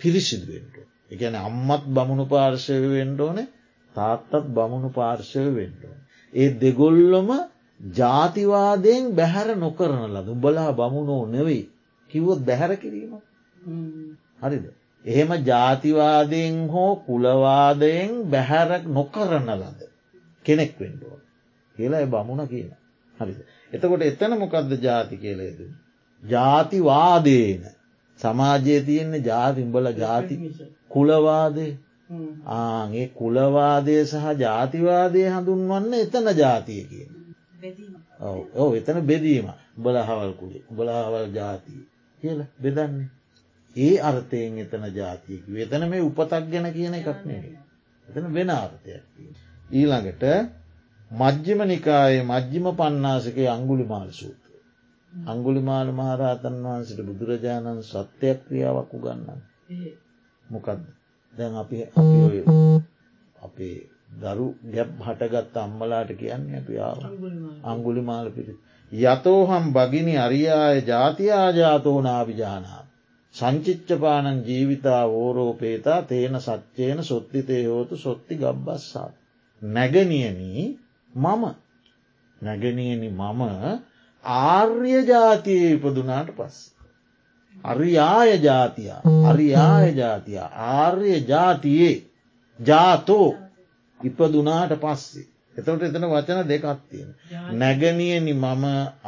[0.00, 0.76] පිරිසිදුවෙන්ට.
[1.10, 3.38] එකන අම්මත් බමුණු පාර්ශව වෙන්ඩෝන
[3.94, 5.98] තාත්තත් බමුණු පාර්ශව වෙන්ඩෝන.
[6.32, 7.30] ඒ දෙගොල්ලොම
[7.80, 11.64] ජාතිවාදයෙන් බැහැර නොකරන ලද උඹලා බමුණෝ නෙවෙයි
[12.10, 13.12] කිව්වොත් බැහැර කිරීම.
[14.40, 14.64] හරිද.
[15.04, 19.80] එහෙම ජාතිවාදයෙන් හෝ කුලවාදයෙන් බැහැරක් නොකරන ලද
[20.44, 21.20] කෙනෙක් වෙන්ඩෝන.
[21.76, 22.70] කියලා බමුණ කියන.
[23.18, 23.38] හරිද.
[23.72, 25.74] එතකොට එතන මොකක්ද ජාති කියලේදන්නේ.
[26.22, 27.62] ජාතිවාදේන
[28.20, 30.34] සමාජය තියෙන්නේ ජාතිම්බල ජාති
[30.88, 31.66] කුලවාදය
[32.54, 37.15] ආගේ කුලවාදය සහ ජාතිවාදය හඳුන්වන්න එතන ජාතිය කියන.
[38.54, 41.82] ඕ එතන බෙදීම බලහවල් කුලේ බලහවල් ජාතිය
[42.22, 43.08] කියල බෙදන්නේ.
[43.76, 47.58] ඒ අර්ථයෙන් එතන ජාතියක එතන මේ උපතක් ගැන කියන එකක් නෙේ.
[48.08, 49.04] එතන වෙන අර්ථයක්.
[49.70, 50.24] ඊළඟට
[51.10, 54.40] මජ්්‍යම නිකායේ මජ්්‍යම පන්නාසක අංගුලි මාල්සූත්.
[55.12, 59.40] අංගුලිමාල මහරහතන් වහන්සට බුදුරජාණන් සත්‍යයක් ක්‍රියාවක් උගන්නන්න.
[60.44, 60.82] මොකක්ද
[61.38, 61.78] දැන් අපි
[63.36, 63.76] අපේ
[64.08, 66.98] දරු ගැබ් හටගත් අම්මලාට කියන්නේ අපියාව
[67.64, 68.54] අංගුලි මාල පිරි.
[68.92, 72.82] යතෝහම් බගිනි අරියාය ජාතියාජාතෝ නාවිජානා.
[73.34, 79.10] සංචිච්චපානන් ජීවිතා වෝරෝපේතා තේන සච්චයන සොත්තිතය හෝතු සොත්ති ගබ්බස්සා.
[79.62, 80.64] නැගනියනී
[81.14, 81.44] මම
[82.38, 83.42] නැගනියනි මම
[84.24, 86.58] ආර්ය ජාතිය ඉපදුනාට පස්ස.
[87.64, 90.38] අරියාය ජාතියා අරියාය ජාතිය
[90.68, 91.96] ආර්ය ජාතියේ
[92.58, 93.28] ජාතෝ
[94.06, 95.26] ඉපදුනාට පස්සේ.
[95.56, 97.14] එතවට එතන වචන දෙකත්තියෙන.
[97.54, 98.64] නැගනියනි මම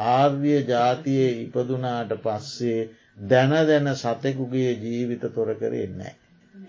[0.09, 2.81] ආර්ය ජාතියේ ඉපදුනාට පස්සේ
[3.25, 6.15] දැන දැන සතෙකුගේ ජීවිත තොර කරේ නෑ.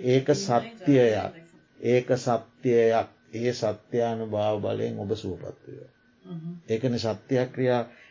[0.08, 1.34] ඒක සත්‍යයක්
[1.80, 5.80] ඒක සත්‍යයක් ඒ සත්‍යයානු භාව බලයෙන් ඔබ සූපත්වය.
[6.68, 7.58] ඒකන සත්‍යයක්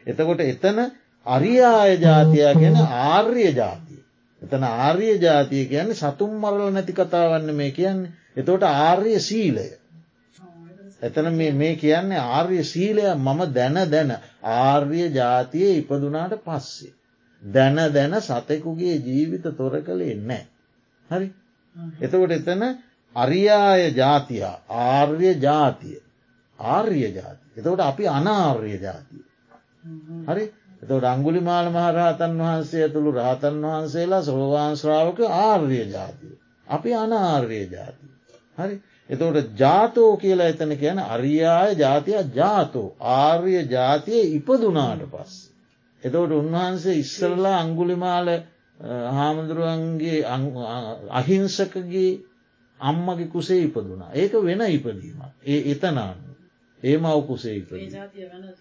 [0.07, 0.79] එතකොට එතන
[1.27, 4.03] අරියාය ජාතියා ගැන ආර්ය ජාතිය.
[4.43, 9.69] එතන ආර්ය ජාතිය කියන්නේ සතුම් මරල නැති කතාවන්න මේ කියන්නේ එතකොට ආර්ය සීලය.
[11.03, 14.11] එතන මේ කියන්නේ ආර්ය සීලය මම දැන දැන
[14.43, 16.93] ආර්ය ජාතිය ඉපදුනාට පස්සේ.
[17.43, 20.45] දැන දැන සතෙකුගේ ජීවිත තොර කළේ නෑ.
[21.09, 21.29] හරි
[22.01, 22.63] එතකොට එතන
[23.17, 25.99] අරියාය ජාතියා ආර්ය ජාතිය
[26.59, 27.47] ආර්ය ජාති.
[27.57, 29.25] එතකොට අපි අනාර්ය ජාතිය.
[30.25, 30.45] හරි
[30.83, 36.35] එතට අංගුලි මාල මහරහතන් වහන්සේ ඇතුළු රහතන් වහන්සේලා සෝවාන්ශ්‍රාවක ආර්ය ජාතිය.
[36.67, 38.11] අපි අනාර්ය ජාතිය.
[38.57, 38.75] හරි
[39.11, 45.35] එතවට ජාතෝ කියලා එතන කියන අරියාය ජාතිය ජාතෝ ආර්ය ජාතිය ඉපදුනාට පස්.
[46.03, 48.29] එතවට උන්වහන්සේ ඉස්සරලා අංගුලිමාල
[49.13, 50.21] හාමුදුරුවන්ගේ
[51.13, 52.11] අහිංසකගේ
[52.81, 54.11] අම්මගේ කුසේ ඉපදුනා.
[54.15, 55.21] ඒක වෙන ඉපදීම.
[55.45, 56.29] ඒ එතනාන්න.
[56.83, 57.91] ඒ මවකුසේ ඉපදී.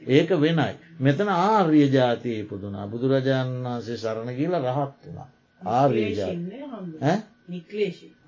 [0.09, 0.73] ඒක වෙනයි.
[0.99, 5.29] මෙතන ආර්ය ජාතිය ඉපදුනා බුදුරජාණන් වහන්සේ සරණ කියල රහත් වුණා.
[5.61, 6.13] ආර්ය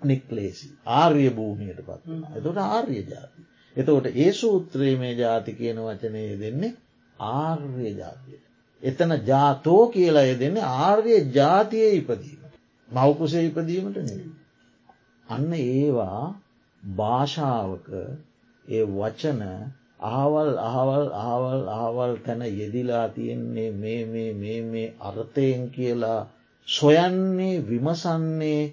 [0.01, 2.03] නික්ලේසි ආර්ය භූමියයට පත්
[2.37, 3.41] එතට ආර්ය ජාති.
[3.75, 6.73] එතකොට ඒ සූත්‍රයේ මේ ජාති කියන වචනය දෙන්නේ
[7.15, 8.43] ආර්ය ජාතියට.
[8.83, 12.41] එතන ජාතෝ කියලා දෙන්නේ ආර්ය ජාතිය ඉපදීම.
[12.91, 14.15] මවකුසේ ඉපදීමට නෙ.
[15.27, 16.23] අන්න ඒවා
[16.83, 17.87] භාෂාවක
[18.65, 19.41] ඒ වචන
[20.01, 26.21] අහවල් අහවල් අහවල් අහවල් තැන යෙදිලා තියෙන්නේ මේ මේ මේ මේ අර්ථයෙන් කියලා
[26.67, 28.63] සොයන්නේ විමසන්නේ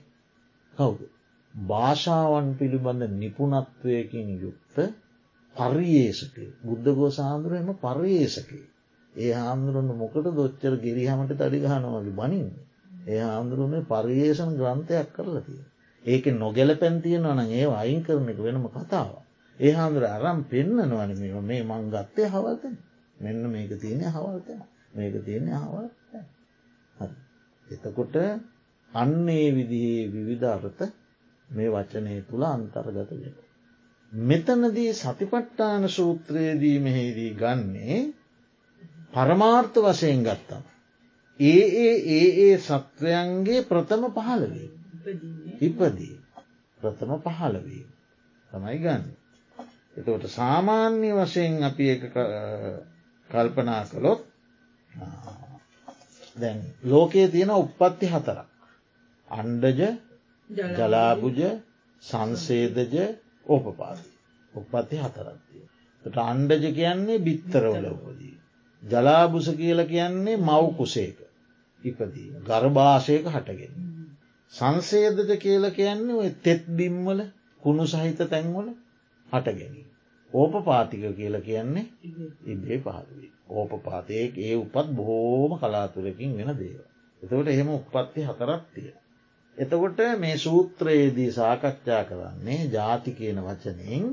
[0.74, 1.15] කවුද.
[1.56, 4.76] භාෂාවන් පිළිබඳ නිපුනත්වයකින් යුක්ත
[5.56, 8.64] පර්යේෂක බුද්ධගෝ සාන්දුරයම පර්යේෂකේ.
[9.14, 12.48] ඒ හාමුදුරුවන්න මොකට දොච්චර ගෙරිහමට තඩිගහනවලි බනින්.
[13.06, 15.62] ඒ හාමුදුරුවනේ පර්යේෂණ ග්‍රන්ථයක් කරලා තිය.
[16.04, 19.10] ඒක නොගැල පැන්තියෙන වන ඒ අයින් කරන එක වෙනම කතාව.
[19.60, 22.74] ඒ හාමුදුර අරම් පෙන්න්නනවන මේ මේ මං ගත්තේ හවල්තන
[23.16, 24.60] මෙන්න මේක තියෙන හවල්තන
[24.92, 25.86] මේක තියෙන හවල්
[27.66, 28.14] එතකොට
[28.92, 30.82] අන්නේ විදිහේ විවිධ අර්ථ
[31.48, 33.34] මේ වචනය තුළ අන්තර්ගත වෙන.
[34.12, 37.98] මෙතනදී සතිපට්ටාන සූත්‍රයේදී මෙහිදී ගන්නේ
[39.12, 40.62] පරමාර්ථ වශයෙන් ගත්තම.
[41.40, 44.70] ඒ ඒ ඒ ඒ සත්වයන්ගේ ප්‍රථම පහළවී.
[45.60, 46.16] ඉපදී
[46.80, 47.84] ප්‍රථම පහළවී.
[48.50, 49.04] තමයි ගන්න.
[49.96, 52.02] එතකොට සාමාන්‍ය වශයෙන් අපි එක
[53.30, 54.22] කල්පනා කළොත්
[56.36, 58.48] දැන් ලෝකයේ තියෙන උප්පත්ති හතරක්.
[59.30, 59.82] අන්ඩජ
[60.50, 61.40] ජලාබුජ
[62.02, 62.96] සංසේදජ
[63.46, 64.10] ඕපපාති.
[64.52, 65.62] උපත්ති හතරත්තිය.
[66.04, 68.34] ට අන්ඩජ කියන්නේ බිත්තරවල උපදී.
[68.82, 71.18] ජලාබුස කියල කියන්නේ මව්කුසේක
[71.82, 72.28] ඉපදී.
[72.42, 73.74] ගර්භාෂයක හටගෙන.
[74.52, 77.20] සංසේදජ කියල කියන්නේ තෙත් බිම්වල
[77.62, 78.68] කුණු සහිත තැන්වල
[79.28, 79.86] හටගැනී.
[80.32, 81.86] ඕපපාතික කියල කියන්නේ
[82.46, 83.32] ඉබේ පහරවී.
[83.50, 86.80] ඕපපාතයක ඒ උපත් බොහෝම කලාතුරකින් වෙන දේව.
[87.22, 88.92] එතකොට එහෙම උපත්ති හතරක්තිය.
[89.58, 94.04] එතකොට මේ සූත්‍රයේදී සාකච්ඡා කරන්නේ ජාති කියන වචනයෙන්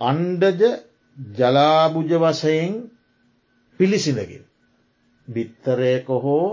[0.00, 0.62] අන්ඩජ
[1.34, 2.74] ජලාභුජ වසයෙන්
[3.80, 4.44] පිළිසිඳගෙන.
[5.28, 6.48] බිත්තරයක හෝ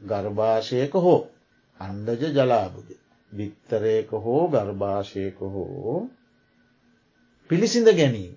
[0.00, 1.20] ගර්භාෂයක හෝ
[1.80, 2.88] අන්ඩජ ජලාභුජ.
[3.32, 5.98] බිත්තරයක හෝ ගර්භාෂයක හෝ
[7.50, 8.34] පිළිසිඳ ගැනීම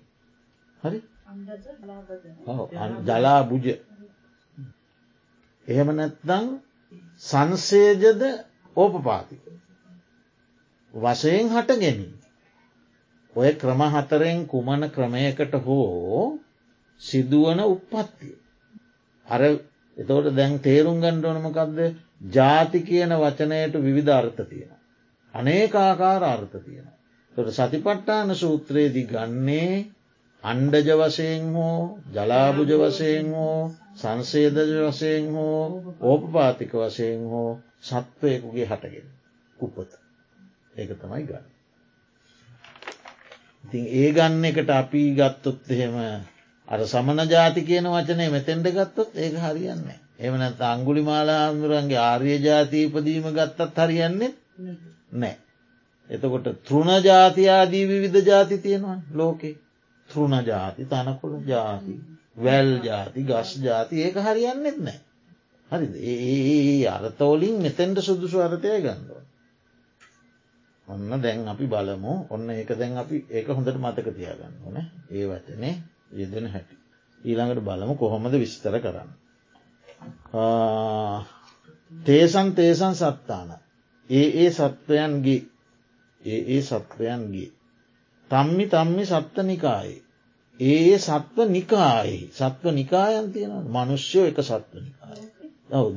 [0.80, 0.98] හරි
[3.04, 3.66] ජලා බුජ
[5.68, 6.46] එහෙම නැත්දං
[7.22, 8.22] සංසේජද
[8.76, 9.42] ඕපපාතික.
[10.94, 12.14] වශයෙන් හට ගැනීම
[13.36, 16.38] ඔය ක්‍රම හතරෙන් කුමන ක්‍රමයකට හෝ
[17.00, 18.34] සිදුවන උප්පත්තිය.
[19.26, 19.42] අර
[19.96, 21.78] එතවට දැන් තේරුම් ගණ්ඩෝනමකක්ද
[22.30, 24.74] ජාති කියන වචනයට විවිධ අර්ථ තියෙන
[25.34, 26.88] අනේකාකාර අර්ථ තියෙන
[27.34, 29.86] තොට සතිපට්ටාන සූත්‍රයේදී ගන්නේ
[30.44, 35.60] අන්ඩජ වසයෙන් හෝ ජලාභුජ වසයෙන් හෝ සංසේදජ වසයෙන් හෝ
[36.02, 37.50] ඕපපාතික වසයෙන් හෝ
[37.82, 39.08] සත්වයකුගේ හටගෙන
[39.58, 39.90] උපත
[40.74, 41.46] ඒක තමයි ගන්න.
[43.64, 45.96] ඉතින් ඒ ගන්න එකට අපි ගත්තොත් එහෙම
[46.68, 49.98] අර සමන ජාති කියන වචනය මෙතෙන්ට ගත්තොත් ඒක හරියන්නේ.
[50.20, 54.32] එමනත් අංගුලි මාලාහාමුදුරන්ගේ ආර්ය ජාතීපදීම ගත්තත් හරියන්නේ
[55.14, 55.36] නෑ.
[56.10, 59.56] එතකොට තෘණ ජාතියාදී විවිධ ජාති තියෙනවා ලෝකේ
[60.14, 61.94] තෘණ ජාති තනකොළ ජාති
[62.38, 64.98] වැල් ජාති ගස් ජාති ඒක හරියන්නෙත් නෑ.
[65.70, 69.22] හරි ඒ අරතෝලින් මෙතැන්ට සුදුසු අරතය ගන්නවා.
[70.88, 74.76] ඔන්න දැන් අපි බලමු ඔන්න ඒක දැන් අපි ඒක හොඳට මතක තියාගන්න ඕන
[75.10, 75.74] ඒ වචනේ
[76.12, 76.76] යෙදෙන හැටි.
[77.20, 79.10] ඊළඟට බලමු කොහොමද විස්තර කරන්න.
[82.00, 83.50] තේසන් තේසන් සත්තාන
[84.10, 85.40] ඒ ඒ සත්වයන්ගේ
[86.20, 87.50] ඒ ඒ සත්වයන්ගේ
[88.30, 90.03] තම්මි තම්මි සත්ත නිකායේ
[90.60, 95.20] ඒ ඒ සත්ව නිකායේ සත්ව නිකායන් තියෙන මනුෂ්‍යයෝ එක සත්ව නිකාය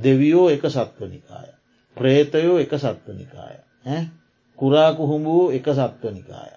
[0.04, 1.50] දෙවියෝ එක සත්ව නිකාය
[1.98, 3.56] ප්‍රේතයෝ එක සත්ව නිකාය
[4.60, 6.52] කුරාකුහුඹූ එක සත්ව නිකාය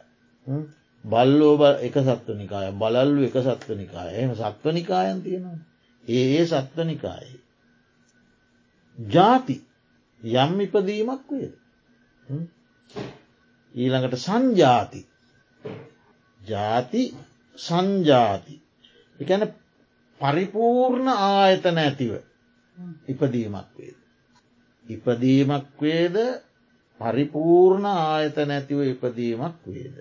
[1.04, 5.58] බල්ලෝ එක සත්ව නිකාය බලල්ලු එක සත්ව නිකාය එම සත්ව නිකායන් තියෙනවා.
[6.04, 7.38] ඒ ඒ සත්ව නිකායේ
[8.98, 9.56] ජාති
[10.22, 11.54] යම් ඉපදීමක් වේද?
[13.74, 15.00] ඊළඟට සංජාති.
[16.40, 17.02] ජාති
[17.60, 18.54] සංජාති.
[19.18, 19.42] එකන
[20.20, 22.12] පරිපූර්ණ ආයතන ඇතිව
[23.06, 23.98] ඉපදීමක් වේද.
[24.86, 26.16] ඉපදීමක් වේද?
[27.00, 29.96] පරිපූර්ණ ආයතන ඇතිව ඉපදීමක් වේද.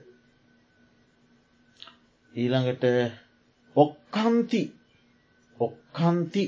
[2.34, 2.86] ඊළඟට
[3.76, 4.62] ඔක්කන්ති
[5.58, 6.44] ඔක්කන්ති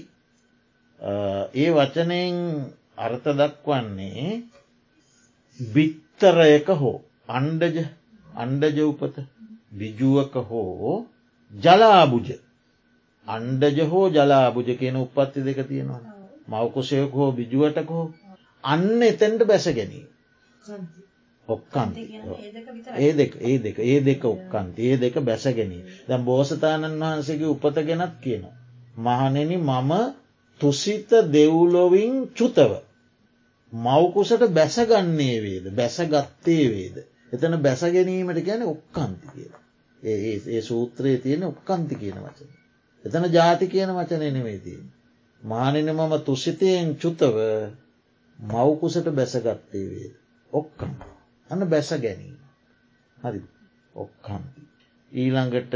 [1.55, 2.37] ඒ වචනයෙන්
[2.97, 4.25] අර්ථ දක්වන්නේ
[5.59, 6.97] බිත්තරයක හෝ
[7.29, 7.77] අන්ඩජ
[8.35, 9.15] අන්ඩජ උපත.
[9.71, 10.95] බිජුවක හෝ
[11.51, 12.27] ජලාබුජ.
[13.27, 16.01] අන්ඩජ හෝ ජලාබුජ කියන උපත්ති දෙක තියෙනවා
[16.49, 18.07] මවකුසයක හෝ බිජුවටක හෝ
[18.63, 20.07] අන්න එතැන්ට බැස ගැනීම.
[21.47, 21.89] ඔක්කන්
[22.97, 24.81] ඒ දෙක ඒ දෙක ඒ දෙක ඔක්කන්ති.
[24.83, 25.85] ඒ දෙක බැස ගැනීම.
[26.07, 28.55] දැම් බෝසතාණන් වහන්සේගේ උපත ගෙනත් කියනවා.
[28.97, 29.91] මහනෙන මම
[30.61, 32.71] තුසිත දෙව්ලොවින් චුතව
[33.73, 35.65] මවකුසට බැසගන්නේ වේද?
[35.71, 36.97] බැසගත්තේ වේද.
[37.31, 39.61] එතන බැස ගැනීමට ගැන ඔක්කන්ති කියලා.
[39.99, 42.49] ඒ සූත්‍රයේ තියෙන ඔක්කන්ති කියන වචන.
[43.05, 44.89] එතන ජාති කියන වචන නෙවේ තියෙන.
[45.41, 47.37] මානන මම තුසිතයෙන් චුතව
[48.39, 50.13] මවකුසට බැසගත්තේ වේද.
[50.53, 50.93] ඔක්කම්
[51.49, 52.37] අන්න බැස ගැනීම.
[53.17, 53.41] හරි
[53.95, 54.61] ඔක්කන්ති.
[55.11, 55.73] ඊළඟට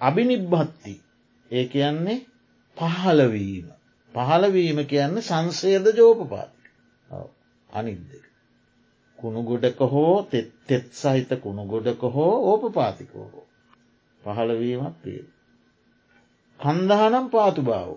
[0.00, 0.94] අභිනිබ්බත්ති
[1.50, 2.18] ඒ කියන්නේ
[2.76, 3.66] පහලවීම.
[4.14, 6.64] පහලවීම කියන්න සංසේද ජෝපපාතික
[7.70, 8.13] අනිද්දක.
[9.24, 13.46] කුණුගොඩක හෝ තෙත් සහිත කුණුගොඩක හෝ ඕපපාතිකෝ හෝ.
[14.22, 15.22] පහළවීමක් වේ.
[16.60, 17.90] කන්දහනම් පාතු බාව.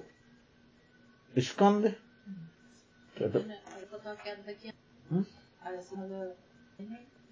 [1.33, 1.83] ඉස්කන්ද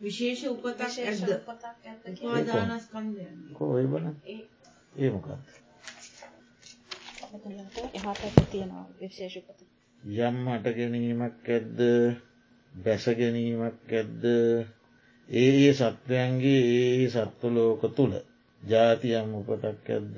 [0.02, 1.30] විශේෂ උපතක් ඇද්ද?
[2.16, 3.28] උපාදානස්කන්ධය.
[3.56, 4.06] කොයි බන?
[4.96, 5.64] ඒ මොකක්ද?
[7.94, 9.60] එහා පැත්ත තියෙනවා විශේෂපත
[10.04, 11.80] යම් හට ගැනීමක් ඇද්ද
[12.76, 14.24] බැස ගැනීමක් ඇද්ද?
[15.30, 18.14] ඒ ඒ සත්වයන්ගේ ඒ සත්වලෝක තුළ
[18.64, 20.18] ජාතියම් උපතක් ඇද්ද?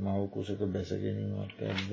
[0.00, 1.90] මවකුසක බැස ගැනීමක් ඇද්ද?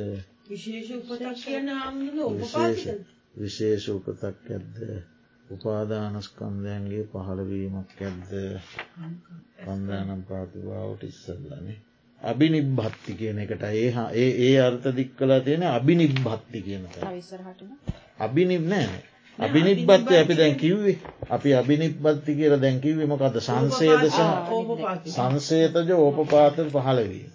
[3.35, 4.77] විශේෂ උපතක් ඇද්ද?
[5.45, 8.31] උපාදානස්කන්දයන්ගේ පහළවීමක් ඇද්ද?
[9.59, 11.79] කන්දානම් පාතිවාවට ඉස්සල්ලනේ
[12.23, 16.83] අභිනිබ්භත්ති කියන එකට ඒහා ඒ ඒ අර්ථ දික් කලා තියෙන අභිනිබ්භත්ති කියන
[18.19, 19.01] අභිනිබ් නෑ
[19.39, 20.97] අභිනිබ්බත්ය අපි දැන් කිව්වේ.
[21.29, 24.17] අපි අභිනිබ්බත්ති කියල දැන් කිව්වේ මොකද සංසේදස
[25.07, 27.25] සංසේතජ ඕපපාත පහලවී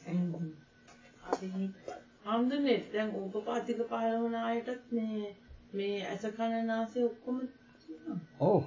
[2.24, 5.34] හාමුදුනේ දැන් වන අයටත් මේ
[5.72, 7.40] මේ ඇස කණනාසේ ඔක්කොම
[8.40, 8.64] ඕ.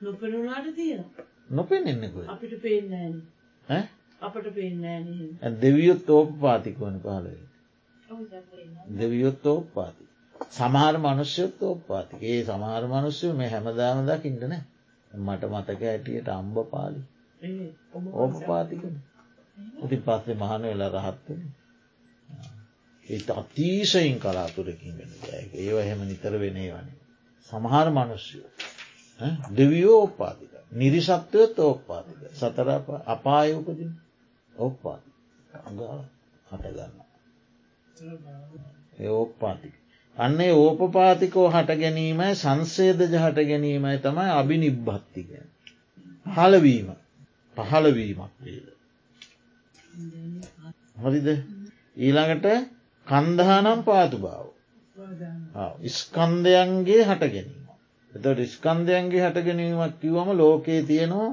[0.00, 1.04] නොපෙනුනාට තියෙන
[1.50, 7.38] නොපෙනෙන්නෙක අපිට පේන්නේ නෑනේ අපට පේන්නේ නෑනේ දෙවියොත් ඕප පාතිකවන පහලවේ
[8.98, 10.04] දෙවියොත් ඕප පාති
[10.50, 14.64] සමහර මනුෂ්‍යයොත් ඕප පාතික ඒ සමහර මනුෂ්‍යය මේ හැමදාම දකිින්ට නෑ
[15.10, 17.00] මට මතක ඇටියට අම්බ පාලි
[18.14, 18.96] ඕප පාතිකන
[19.80, 21.40] ඉතින් පස්සේ මහන වෙලා රහත්වන
[23.08, 25.10] ඒත් අතීශයින් කලාතුරකින් වෙන
[25.56, 26.98] ඒව එහෙම නිතර වෙනේ වනේ
[27.52, 28.50] සමහර මනුෂ්‍යයෝ
[29.56, 32.68] දෙවියෝ ඕපාතික නිරිසත්වයත් ඕපාතික සතර
[33.06, 33.92] අපායෝපදින
[34.60, 35.10] ඕපාති
[35.64, 35.98] අගා
[36.50, 36.94] හටගන්න
[38.98, 39.74] ඒ ඕපාතික
[40.16, 45.30] අන්නේ ඕපපාතිකෝ හට ගැනීමයි සංසේදජ හට ගැනීමයි තමයි අභිනිබ්භත්තික
[46.30, 46.88] හලවීම
[47.56, 48.66] පහළවීමක් වේද.
[51.02, 51.28] හරිද
[51.98, 52.46] ඊළඟට
[53.06, 54.46] කන්දහනම් පාතු බාව.
[55.90, 57.64] ස්කන්දයන්ගේ හට ගැනීම.
[58.12, 61.30] එතට ස්කන්දයන්ගේ හට ගැනීමක් කිවම ලෝකයේ තියෙනවා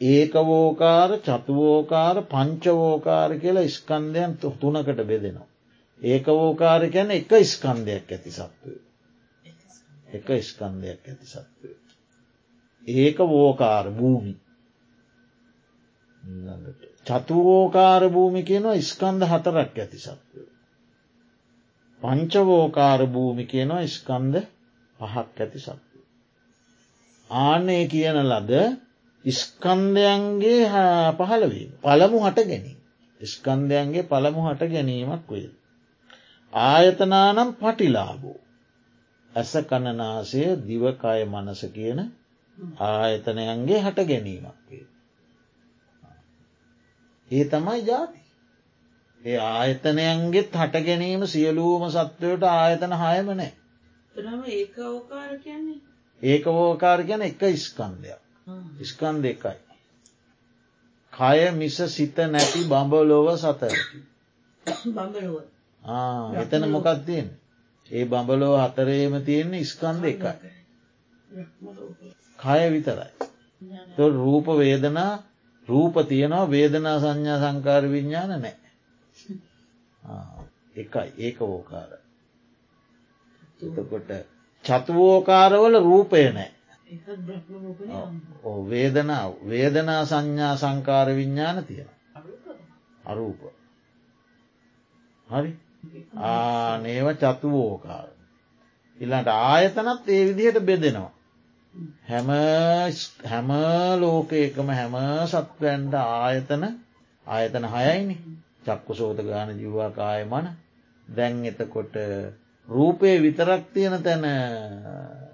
[0.00, 5.46] ඒකවෝකාර චතුවෝකාර පංචවෝකාර කියලා ස්කන්දයන් තුනකට බෙදෙනවා.
[6.00, 8.74] ඒකවෝකාර ගැන එක ස්කන්දයක් ඇති සත්වය.
[10.08, 11.70] එක ස්කන්දයක් ඇති සත්වය.
[12.86, 14.34] ඒක වෝකාර භූමි
[17.06, 20.42] චතුවෝකාර භූමි කියනවා ස්කන්ද හතරක් ඇති සත්වය.
[22.00, 24.34] පංචවෝකාර භූමි කියනවා ස්කන්ද
[24.98, 25.98] පහක් ඇති සත්වය.
[27.30, 28.52] ආනය කියන ලද
[29.24, 30.64] ස්කන්දයන්ගේ
[31.18, 32.78] පහළවීම පළමු හට ගැනීම.
[33.20, 35.52] ස්කන්දයන්ගේ පළමු හට ගැනීමක් වේද.
[36.52, 38.38] ආයතනානම් පටිලාබෝ.
[39.32, 42.00] ඇස කණනාසය දිවකය මනස කියන
[42.82, 44.86] ආයතනයන්ගේ හට ගැනීමක් වේ.
[47.30, 48.22] ඒ තමයි ජාති.
[49.20, 53.52] ඒ ආයතනයන්ගෙත් හට ගැනීම සියලූම සත්වයට ආයතන හයම නෑ.
[54.14, 55.80] තරම ඒක අවකාර කියන්නේ
[56.22, 58.20] ඒක වෝකාර ගැන එක ස්කන්දයක්.
[58.84, 59.58] ස්කන්ද එකයි.
[61.12, 63.26] කය මිස සිත නැති බඹලොව.
[64.86, 65.36] බඹලුව
[66.36, 67.28] එතන මොකක් තියෙන්.
[67.90, 70.32] ඒ බඹලෝ හතරේම තියෙන්නේ ස්කන්ද එකයි.
[72.38, 73.12] කය විතරයි.
[73.96, 75.12] තො රූප වේදනා
[75.68, 78.56] රූප තියනවා වේදනා සංඥා සංකාර විඤ්ඥාන නෑ.
[80.76, 81.90] එකයි ඒක වෝකාර.
[83.60, 84.10] එතකොට
[84.64, 86.57] චතුවෝකාරවල රූපය නෑ.
[88.66, 91.90] වේදනාව වේදනා සංඥා සංකාර විඤ්ඥාන තියෙන.
[93.04, 93.40] අරූප.
[95.28, 95.52] හරි?
[96.24, 98.08] ආනේව චතුවෝකාර.
[98.98, 101.12] ඉල්ලට ආයතනත් ඒ විදිහට බෙදෙනවා.
[102.04, 102.28] හැම.
[103.24, 103.48] හැම
[104.00, 104.94] ලෝකයකම හැම
[105.26, 106.64] සත්වයන්ට ආයතන
[107.26, 108.16] ආයතන හයයිනි.
[108.64, 110.46] චක්කු සෝත ගාන ජීවාකාය මන.
[111.06, 111.94] දැන් එතකොට
[112.68, 114.24] රූපය විතරක් තියෙන තැන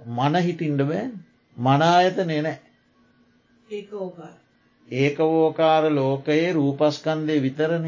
[0.09, 1.13] මනහිටින්ඩ බෑන්
[1.57, 2.59] මනායතනය නෑ.
[4.89, 7.87] ඒකවෝකාර ලෝකයේ රූපස්කන්දය විතරණ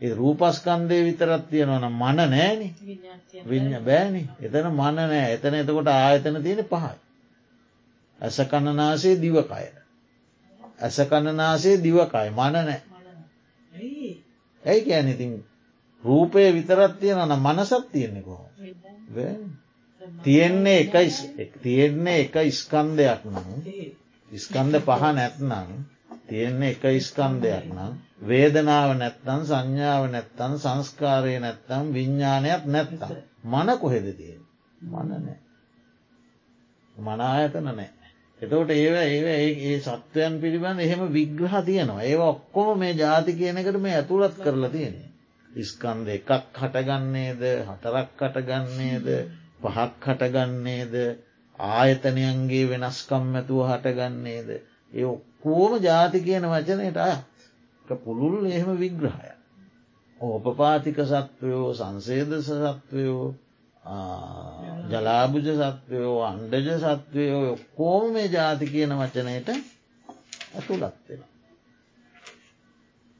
[0.00, 2.68] ඒ රූපස්කන්දය විතරත් තියෙනවන මන නෑනි.
[3.44, 4.28] විඤ්ඥ බෑනි.
[4.40, 5.32] එතන මන නෑ.
[5.32, 6.94] එතන එතකොට ආයතන තියෙන පහයි.
[8.20, 9.66] ඇස කණනාසේ දිවකය.
[10.80, 12.30] ඇස කණනාසේ දිවකයි.
[12.32, 12.80] මන නෑ.
[14.62, 14.84] ඇයි?
[14.84, 15.44] කෑන ඉතින්?
[16.04, 18.48] රූපය විතරත් තියෙන නම් මනසත් තියෙන්නේ කොහො.
[20.22, 20.94] තියෙන්නේ එක
[21.62, 23.48] තියෙන්නේ එක ස්කන්දයක් නම්
[24.30, 25.70] ස්කන්ද පහ නැත්නම්
[26.28, 27.92] තියෙන්නේ එක ස්කන්දයක් නම්
[28.22, 34.42] වේදනාව නැත්තන් සංඥාව නැත්තන් සංස්කාරය නැත්තම් විඤ්ඥානයක් නැත්තම් මන කොහෙද තියෙන
[34.84, 35.38] මන නෑ
[36.96, 37.90] මනායතන නෑ
[38.40, 42.02] එතවට ඒව ඒ ඒ සත්වයන් පිළිබඳ එහෙම විග්‍රහ තියෙනවා.
[42.02, 44.96] ඒ ඔක්කොම මේ ජාති කියනකට මේ ඇතුළත් කරලා තියෙන.
[45.52, 47.42] ඉස්කන්ද එකක් හටගන්නේද?
[47.68, 49.06] හතරක් කටගන්නේද
[49.64, 50.94] පහක් හටගන්නේද
[51.58, 54.48] ආයතනයන්ගේ වෙනස්කම් ඇතුව හටගන්නේද.
[54.92, 57.16] ඒ ඔක්කෝම ජාති කියන වචනයට අය
[57.84, 59.32] පුළුල් එහෙම විග්‍රහය.
[60.20, 63.34] ඕපපාතික සත්වයෝ සංසේදස සත්වයෝ
[64.90, 69.48] ජලාභුජ සත්වයෝ අන්ඩජ සත්වයෝ ඔක්කෝම මේ ජාති කියන වචනයට
[70.54, 71.22] ඇතුළත්වෙන.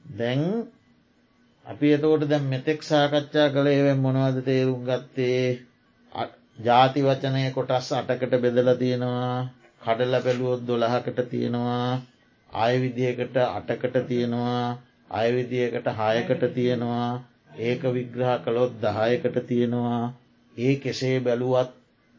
[0.05, 0.43] දැන්
[1.67, 5.45] අපි එතකොට දැම් මෙතෙක් සාකච්ඡා කළේවෙන් මොනවද තේරුම් ගත්තේ
[6.59, 9.51] ජාති වචනය කොටස් අටකට බෙදල තියෙනවා.
[9.83, 12.03] කඩල පැළුවොත් දොළහකට තියෙනවා.
[12.51, 14.79] අයවිදියකට අටකට තියෙනවා.
[15.11, 17.25] අයවිදියකට හයකට තියෙනවා.
[17.59, 20.15] ඒක විග්‍රහ කළොත් දහයකට තියෙනවා.
[20.57, 21.71] ඒ කෙසේ බැලුවත්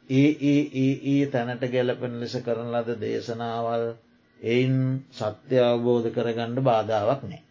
[0.10, 3.86] ඒ ඒ ඒ ඒ තැනට ගැලපෙන ලෙස කරන ලද දේශනාවල්
[4.40, 4.76] එයින්
[5.12, 7.42] සත්‍ය අවබෝධ කරගණ්ඩ බාධාවක් නෑ.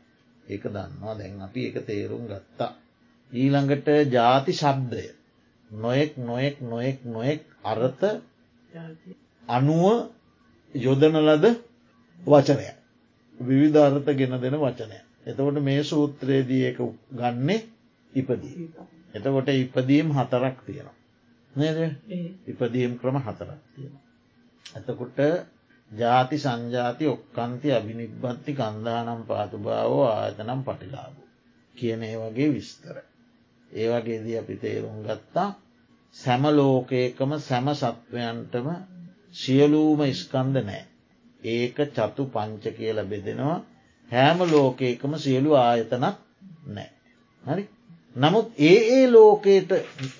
[0.47, 1.14] ඒක දන්නවා.
[1.14, 2.72] දැන් අපි එක තේරුම් ගත්තා.
[3.32, 5.05] ඊළඟට ජාති ශබ්දය.
[5.75, 8.01] නොයෙක් නොයෙක් නොයෙක් නොයෙක් අරත
[9.49, 9.85] අනුව
[10.75, 11.45] යොදන ලද
[12.20, 12.66] වචනය.
[13.41, 14.99] විවිධ අර්ථ ගෙන දෙන වචනය.
[15.27, 16.79] එතකොට මේ සූත්‍රයේදී එක
[17.11, 17.62] ගන්නේ
[18.12, 18.68] ඉපදී.
[19.14, 20.97] එතකොට ඉපදීම් හතරක් තියෙනවා.
[21.55, 21.79] නේද
[22.47, 23.95] ඉපදීම් ක්‍රම හතරක් තියෙන.
[24.66, 25.18] ඇතකොට
[25.91, 31.14] ජාති සංජාති ඔක්කන්ති අභිනිබ්බත්ති කන්දානම් පාතුභාවෝ ආයතනම් පටිලාබ.
[31.77, 32.97] කියන ඒ වගේ විස්තර.
[33.70, 35.51] ඒ වගේදී අපි තේරුම් ගත්තා
[36.17, 38.69] සැමලෝකයකම සැම සත්වයන්ටම
[39.35, 40.83] සියලූම ස්කන්ද නෑ.
[41.43, 43.61] ඒක චතු පංච කියල බෙදෙනවා
[44.09, 46.17] හෑම ලෝකයකම සියලු ආයතනක්
[46.69, 46.91] නෑ.
[47.45, 47.65] හරි
[48.17, 49.71] නමුත් ඒ ඒ ලෝකයට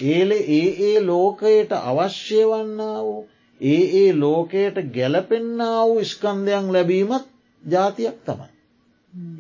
[0.05, 3.21] ඒල ඒ ඒ ලෝකයට අවශ්‍ය වන්නා වූ
[3.61, 7.27] ඒ ඒ ලෝකයට ගැලපෙන්න්න වූ ස්කන්ධයන් ලැබීමත්
[7.65, 8.51] ජාතියක් තමයි.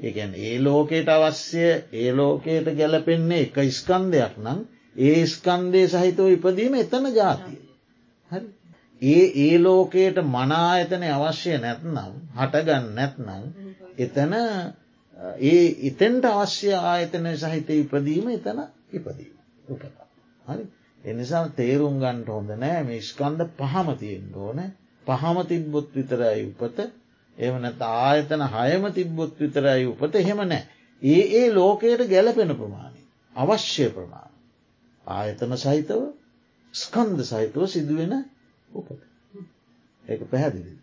[0.02, 4.60] ඒැන් ඒ ලෝකයට අවශ්‍ය ඒ ලෝකයට ගැලපෙන්නේ එක ස්කන්දයක් නම්
[4.96, 7.58] ඒ ස්කන්දය සහිතව ඉපදීම එතන ජාතිය.
[8.32, 8.46] හරි.
[9.02, 11.96] ඒ ඒ ලෝකයට මනායතනය අවශ්‍ය නැත්නම්
[12.34, 13.42] හටගන්න නැත්නම්
[13.98, 14.32] එතන
[15.42, 18.60] ඒ එතෙන්ට අවශ්‍ය ආයතනය සහිත ඉපදීම එතන
[18.92, 19.34] ඉපදීම
[19.68, 20.06] උපතා.
[20.46, 20.64] හරි
[21.04, 24.60] එනිසා තේරුම් ගන්ට හොඳ නෑ මේ ස්කන්ද පහම තියෙන් ඕන
[25.06, 26.78] පහම තිබ්බොත් විතරයි උපත
[27.38, 30.62] එවනත ආයතන හයම තිබ්බොත් විතරයි උපත එහෙම නෑ.
[31.02, 33.02] ඒ ඒ ලෝකයට ගැලපෙන ප්‍රමාණය
[33.36, 34.33] අවශ්‍ය ප්‍රමාණ.
[35.06, 36.12] ආයතන සහිතව
[36.74, 38.24] ස්කන්ද සහිතව සිදුවෙන
[38.70, 38.98] උපත.
[40.04, 40.78] ඒක පැහැදිලි.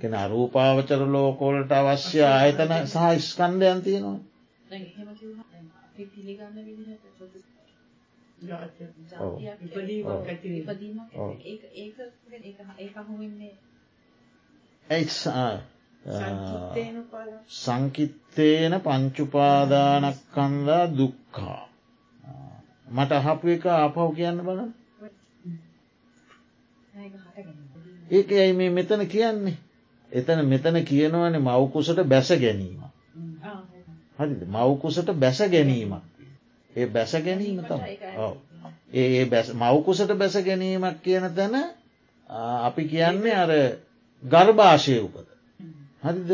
[0.00, 4.20] කෙන අරූපාවචර ලෝකෝලට අවශ්‍ය ආයතන සහ ස්කන්ධයන් තියෙනවා.
[17.48, 21.65] සංකිත්තේන පංචුපාදානක්කන්දා දුක්කා.
[22.86, 24.72] මට අහපු එක ආපහු කියන්න බලන්න.
[28.10, 29.56] ඒක ඇයි මේ මෙතන කියන්නේ.
[30.12, 32.82] එතන මෙතන කියනවන මවකුසට බැස ගැනීම.
[34.16, 36.02] හරිද මවකුසට බැස ගැනීමක්.
[36.72, 37.80] ඒ බැස ගැනීම තම
[38.94, 39.24] ඒ
[39.54, 41.54] මවකුසට බැස ගැනීමක් කියන තැන
[42.62, 43.50] අපි කියන්නේ අර
[44.22, 45.28] ගර්භාෂය උපත.
[46.02, 46.30] හරිද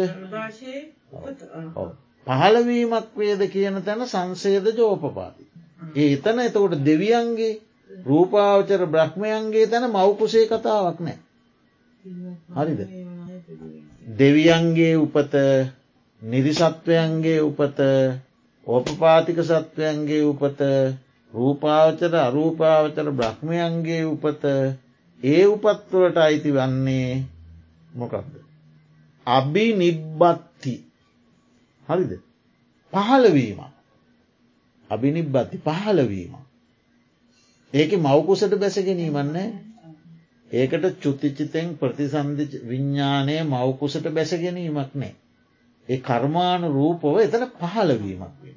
[2.26, 5.51] පහළවීමක් වේද කියන තැන සංසේද ජෝපපාති.
[5.94, 7.52] ඒ එතන එතකොට දෙවියන්ගේ
[7.90, 11.18] රූපාවචර බ්‍රහ්මයන්ගේ තැන මවකුසේ කතාවක් නෑ.
[12.56, 12.80] හරිද.
[14.18, 15.34] දෙවියන්ගේ උපත
[16.22, 17.78] නිරිසත්වයන්ගේ උපත
[18.66, 20.60] ඕපපාතික සත්වයන්ගේ උපත
[21.34, 24.44] රූපාවචර අරූපාවචර බ්‍රහ්මයන්ගේ උපත
[25.20, 27.10] ඒ උපත්වලට අයිති වන්නේ
[27.94, 28.32] මොකක්ද.
[29.26, 30.74] අභි නිබ්බත්ති
[31.88, 32.12] හරිද
[32.92, 33.60] පහළවීම
[34.92, 36.34] අභිනිබ්බත්ති පහළවීම
[37.72, 39.48] ඒක මවකුසට බැස ගැනීමන්නේ
[40.50, 45.14] ඒකට චුතිචිතෙන් ප්‍රතිසන්ධි විඤ්ඥානය මවකුසට බැස ගැනීමක් නෑ
[45.88, 48.56] ඒ කර්මාණු රූපව එතන පහළවීමක් වේ.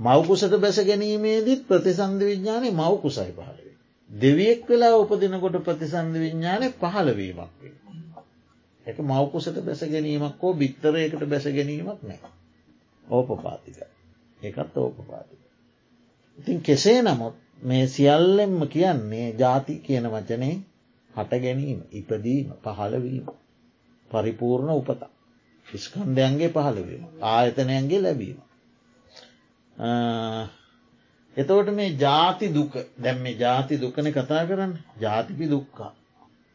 [0.00, 3.74] මවකුසට බැස ගැනීමේදීත් ප්‍රතිසන්ධ විඤ්ඥානය මවකුසයි පහළවේ.
[4.10, 7.74] දෙවියෙක් වෙලා උපදිනකොට ප්‍රතිසන්ධ විඤ්ඥානය පහළවීමක් වේ.
[8.86, 12.20] එක මවකුසට බැස ගැනීමක් හෝ බිත්තරයකට බැස ගැනීමක් නෑ.
[13.06, 13.82] ඕපපාතික.
[14.42, 15.40] එකත් ඕපපාතික.
[16.38, 20.54] ඉතින් කෙසේ නමුත් මේ සියල්ලෙන්ම කියන්නේ ජාති කියන වචනේ
[21.10, 23.26] හට ගැනීම ඉපදීම පහළවීම
[24.10, 25.10] පරිපූර්ණ උපතා.
[25.66, 28.38] ස්කන්ධයන්ගේ පහළවීම ආයතනයන්ගේ ලැබීම.
[31.36, 35.92] එතවට මේ ජාති දුක දැම් මේ ජාති දුකන කතා කරන්න ජාතිපි දුක්කා.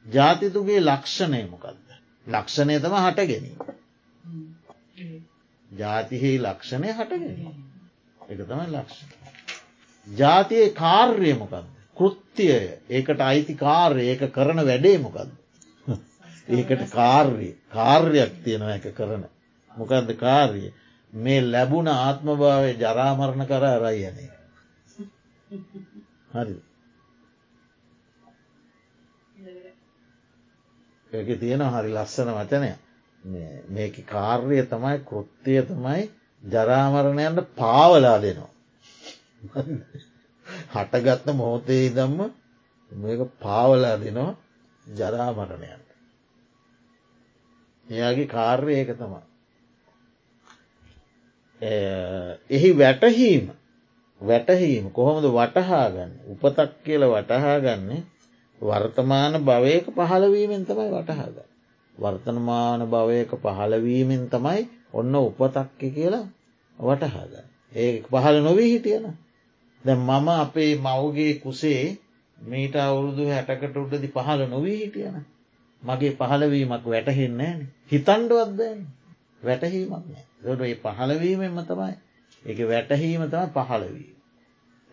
[0.06, 1.88] ජාතිතුගේ ලක්ෂණය මොකක්ද.
[2.28, 3.58] ලක්ෂණය තම හට ගැනීම.
[5.72, 7.67] ජාතිහි ලක්ෂණය හට ගැනීම.
[8.28, 9.10] එක තමයි ලක්ෂණ.
[10.08, 11.66] ජාතියේ කාර්යය මොකක්ද.
[11.98, 15.32] කෘත්තියය ඒකට අයිති කාර්ය ඒක කරන වැඩේ මොකක්ද.
[16.50, 19.24] ඒකට කාර්ය කාර්යක් තියෙනව එක කරන.
[19.72, 20.74] මොකක්ද කාර්ය
[21.14, 24.32] මේ ලැබුණ ආත්මභාවය ජරාමරණ කර රයියනේ.
[26.32, 26.58] හරි.
[31.12, 32.72] ඒක තියෙන හරි ලස්සන වචනය
[33.70, 36.10] මේක කාර්ය තමයි කෘත්තිය තමයි
[36.44, 38.52] ජරාමරණයන්ට පාවලා දෙනවා.
[40.74, 42.32] හටගත්ත මොහොතේ දම්ම
[42.92, 44.36] මේක පාවලා දෙනවා
[44.86, 45.82] ජරාමරණයන්.
[47.88, 49.26] එයාගේ කාර්ය ඒක තමා.
[52.50, 53.52] එහි වැටහීම
[54.22, 58.02] වැටහීම කොහොමද වටහාගන්න උපතක් කියල වටහාගන්නේ
[58.62, 61.38] වර්තමාන භවයක පහළවීමෙන් තමයි වටහාග.
[61.96, 66.26] වර්තනමාන භවයක පහළවීමෙන් තමයි ඔන්න උපතක්ක කියලා
[66.78, 67.48] වටහාගන්න.
[67.74, 69.08] ඒ පහළ නොවී හිටියන.
[69.86, 71.82] දැ මම අපේ මවගේ කුසේ
[72.38, 75.18] මීට අවුරුදු හැටකට උඩදි පහළ නොවී හිටියන.
[75.84, 77.54] මගේ පහළවීමක් වැටහෙන්නේ
[77.92, 78.82] හිතන්ඩුවත් බෑන්
[79.42, 81.96] වැටහීමක් නෑ දොට ඒ පහළවීමෙන්ම තමයි
[82.44, 84.10] එක වැටහීම තම පහළවී.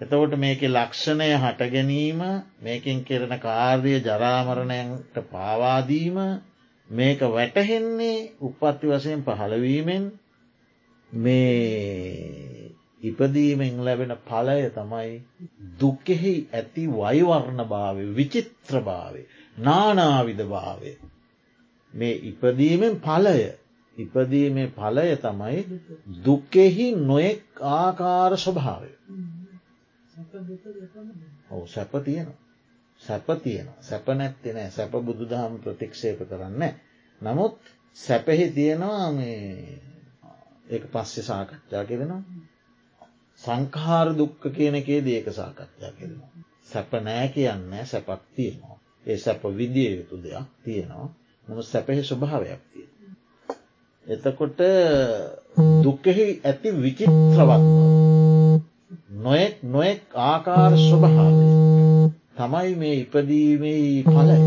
[0.00, 2.20] එතකොට මේක ලක්ෂණය හට ගැනීම
[2.60, 6.18] මේකින් කෙරෙන කාර්ය ජරාමරණයන්ට පාවාදීම
[6.90, 10.04] මේක වැටහෙන්නේ උපත්ති වසයෙන් පහළවීමෙන්
[11.12, 12.70] මේ
[13.02, 15.10] ඉපදීමෙන් ලැබෙන පලය තමයි
[15.80, 19.22] දුක්කෙහි ඇති වයිවර්ණ භාවය විචිත්‍ර භාවය
[19.58, 20.92] නානාවිධ භාවය.
[21.94, 23.36] මේ ඉපදීමෙන් පලය
[23.96, 25.58] ඉපදීමේ පලය තමයි
[26.24, 28.90] දුක්කෙහි නොයෙක් ආකාර ස්වභාවය.
[31.50, 32.28] ඔව සැප තියෙන
[33.06, 36.62] සැප තියෙන සැප නැත්තිනෑ සැප බුදු දහම ප්‍රතික්ෂේප කරන්න
[37.20, 37.58] නමුත්
[37.96, 39.80] සැපෙහි තියෙනවා මේ
[40.66, 42.22] ඒ පස්සෙ සාකච්ඡා කෙරෙනවා.
[43.40, 46.30] සංකාර දුක්ක කියන එකේ දේක සාකච්ඡා කෙරෙනවා.
[46.62, 48.78] සැප නෑ කියන්න සැපක් තියෙනවා.
[49.06, 51.08] ඒ සැප විදිිය යුතු දෙයක් තියෙනවා
[51.46, 52.90] නම සැපෙහි ස්වභාවයක් තියෙන.
[54.06, 54.58] එතකොට
[55.84, 57.64] දුක්කෙහි ඇති විචිත්‍රවත්
[59.18, 61.46] නොයෙක් නොයෙක් ආකාර ස්වභාවය
[62.36, 64.38] තමයි මේ ඉපදීමේ පලය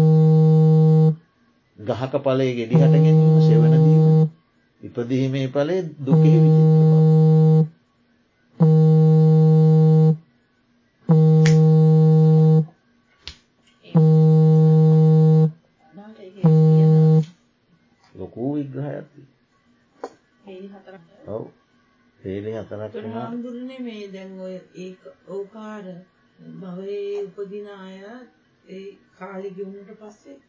[1.80, 4.06] ගහක පලේ ගෙඩි හට ගැනීම සෙවනදීම
[4.84, 6.88] ඉපදීමේ පලේ දුකෙහි විචිත්‍ර
[18.16, 18.52] ලොකූ
[20.46, 21.02] හේලි හතරක්.
[21.28, 21.48] ඔව්.
[22.20, 22.94] පේලි හතරක්.
[23.14, 24.92] හාමුදුරනේ මේ දැන් ඔය ඒ
[25.30, 25.86] ඕකාර
[26.40, 27.98] භවයේ උපදින අය
[28.66, 30.40] ඒ කාලි ගෙවුණට පස්සේ.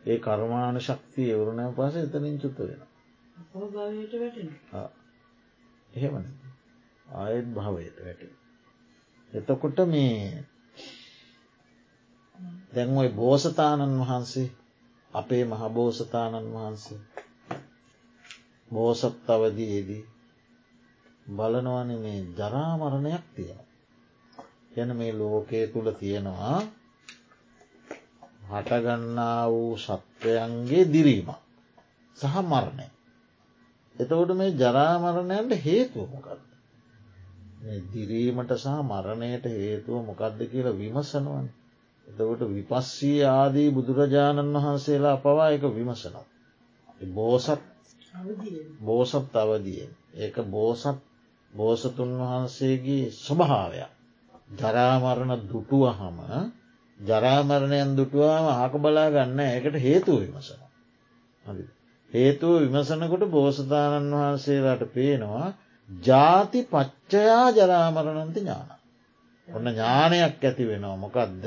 [0.00, 2.82] ඒ කර්මාණ ශක්තිය එවරුණය පස එතනින් චුත්ත වෙන
[3.52, 4.50] භවයට වැටෙන
[5.92, 6.26] එහෙමන
[7.06, 8.22] ආයත් භාවයට වැට
[9.32, 10.44] එතකොට මේ
[12.72, 14.48] දැන් ඔයි බෝසතාණන් වහන්සේ
[15.10, 17.00] අපේ මහබෝසතාණන් වහන්සේ
[18.70, 20.04] බෝසත් අවදයේදී
[21.26, 23.66] බලනවන මේ ජරාමරණයක් තියෙන
[24.74, 26.58] යන මේ ලෝකයේ තුළ තියෙනවා
[28.50, 31.28] හටගන්නා වූ සත්වයන්ගේ දිරීම
[32.16, 32.86] සහ මරණය.
[33.96, 36.40] එතකොට මේ ජරාමරණයන්ට හේතුව මොකක්ද.
[37.88, 41.46] දිරීමට සහ මරණයට හේතුව මොකක්ද කියලා විමසනවන.
[42.06, 46.26] එතකොට විපස්සී ආදී බුදුරජාණන් වහන්සේලා පවා එක විමසනවා.
[47.10, 47.62] බෝසත්
[48.82, 50.98] බෝසත් අවදියෙන් ඒක බෝසත්
[51.52, 54.01] බෝසතුන් වහන්සේගේ ස්වභාවයක්.
[54.52, 56.18] ජරාමරණ දුටුවහම
[57.00, 60.60] ජරාමරණයන් දුටුවාම ආක බලා ගන්න එකට හේතුව විමසන.
[62.12, 65.48] හේතුව විමසනකොට බෝසතාණන් වහන්සේලාට පේනවා
[65.90, 68.68] ජාති පච්චයා ජරාමරණන්ති ඥාන.
[69.48, 71.44] ඔන්න ඥානයක් ඇති වෙනවා මොකක්ද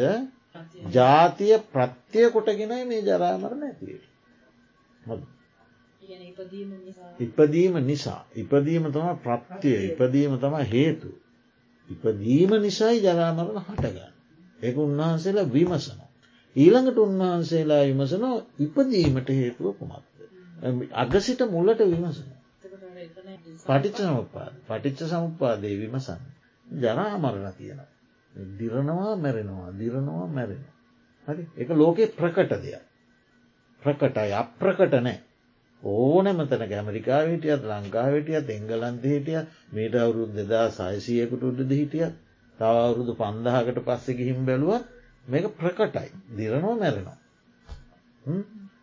[0.89, 4.03] ජාතිය ප්‍රත්‍යය කොටගෙනයි මේ ජරාමරණ ඇතිවේ.
[7.19, 11.09] ඉපදීම නිසා ඉපදීම තම ප්‍රත්‍යය ඉපදීම තම හේතු.
[11.89, 14.11] ඉපදීම නිසයි ජරාමරණ හටගන්න.
[14.59, 15.99] ඒක උන්වහන්සේලා විමසන.
[16.55, 20.05] ඊළඟට උන්වහන්සේලා විමසනෝ ඉපදීමට හේතුව කුමක්ද.
[20.95, 22.29] අගසිට මුල්ලට විමසන.
[22.61, 23.29] එතකොට අර එතන
[23.65, 26.23] පටිච්ච සමුපාද පටිච්ච සමුපාදය විමසන්න.
[26.67, 27.89] ජරාමරණ තියෙනවා.
[28.55, 30.73] දිරනවා මැරෙනවා දිරනවා මැරෙනවා.
[31.27, 32.83] හරි එක ලෝකෙ ප්‍රකට දෙයක්.
[33.81, 35.17] ප්‍රකටයි අප්‍රකට නෑ.
[35.85, 42.15] ඕනමතන ඇමරිකා හිටියත් ලංකා හිටියත් එංගලන්ත හිටිය මීට අවුරුදු දෙදා සයිසියකට උඩද හිටියත්
[42.59, 44.87] තව අවුරුදු පන්දහකට පස්සෙ ගිහිම් බැලුවත්
[45.25, 46.09] මේක ප්‍රකටයි.
[46.31, 47.17] දිරනවා මැරෙනවා.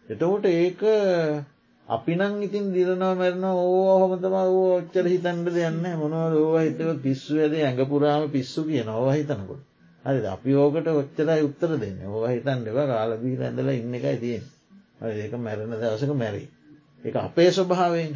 [0.08, 0.80] එතකොට ඒක
[1.88, 6.88] අපි නං ඉතින් දිරනවා මැරන ඕ හොමතම ඕ ඔච්චර හිතන්ට දෙයන්න මොනව ඕව හිතව?
[7.00, 9.62] පිස්සු ඇද ඇඟපුරාම පිස්සු කිය නොව හිතනකොට.
[10.04, 12.00] හරි අපි ඕකට ඔච්චරයි උත්තර දෙන්න.
[12.06, 14.44] ඕව හිතන් දෙව කාලබී ඇඳලා ඉන්න එකයි තියෙන
[15.02, 16.48] ඒක මැරෙන දවසක මැරී
[17.04, 18.14] එක අපේ ස්වභාවෙන්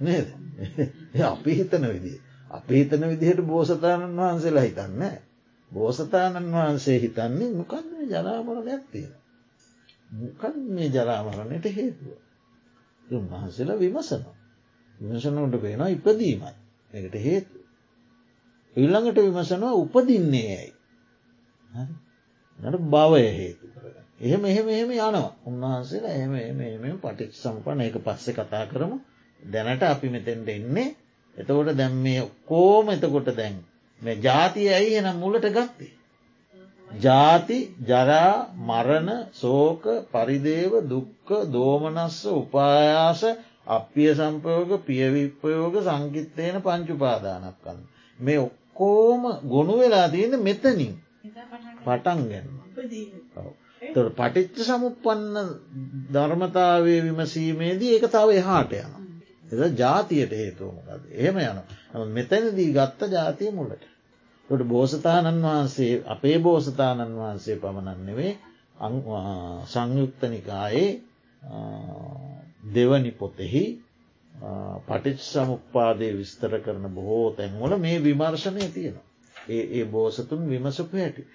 [0.00, 0.28] නේද?
[1.26, 5.02] අපි හිතන විදිිය අපි හිතන විදිහට බෝසතාණන් වහන්සේලා හිතන්න
[5.72, 9.14] බෝසතාණන් වහන්සේ හිතන්නේ මොකන් මේ ජරාමරණයක් තියෙන?
[10.10, 12.12] මොකන් මේ ජරාමරණයට හේතුව?
[13.06, 14.24] උන්වහන්සේලා විමසන
[14.94, 16.54] විමසනට පේනවා ඉපදීමයි.
[16.92, 17.58] එකට හේතු
[18.76, 20.72] ඉල්ළඟට විමසනවා උපදින්නේ ඇයි?
[22.58, 23.71] නට භවය හේතු කරගන්න
[24.22, 25.30] එහෙම එහෙම එහෙම යනවා.
[25.44, 28.96] උන්වහන්සේලා එහෙම එම පටිච් සම්පන එක පස්සෙ කතා කරමු.
[29.42, 30.94] දැනට අපි මෙතෙන්ට එන්නේ.
[31.36, 33.56] එතකොට දැම් මේ කෝම එතකොට දැන්
[34.00, 35.92] මේ ජාතිය ඇයි එනම් මුලට ගත්තේ.
[36.90, 43.22] ජාති ජරා මරණ සෝක පරිදේව දුක්ක දෝමනස්ස උපායාස
[43.68, 47.78] අපිය සම්පයෝග පියවිප්පයෝග සංකිත්තයන පංචුපාදානක්කන්න.
[48.18, 50.94] මේ ඔක්කෝම ගොුණු වෙලා තියෙන මෙතනින්.
[51.84, 52.20] පටන්
[53.82, 55.36] තොර පටිච්ච සමුපන්න
[56.10, 58.92] ධර්මතාවය විමසීමේදී ඒක තව එහාට යන.
[59.52, 61.58] එ ජාතියට හේතුවමකද එහෙම යන
[62.10, 63.84] මෙතැනදී ගත්ත ජාතිය මුලට.
[64.48, 68.32] ට බෝසතාණන් වහන්සේ අපේ බෝසතාණන් වහන්සේ පමණන් නෙවේ
[69.66, 70.90] සංයුක්තනිකායේ
[72.70, 73.64] දෙවනි පොතෙහි
[74.86, 79.06] පටිච් සමුපාදය විස්තර කරන බොහෝ තැන්වල මේ විමර්ශනය තියෙනවා.
[79.50, 81.28] ඒ බෝසතුන් විමසපු හැටි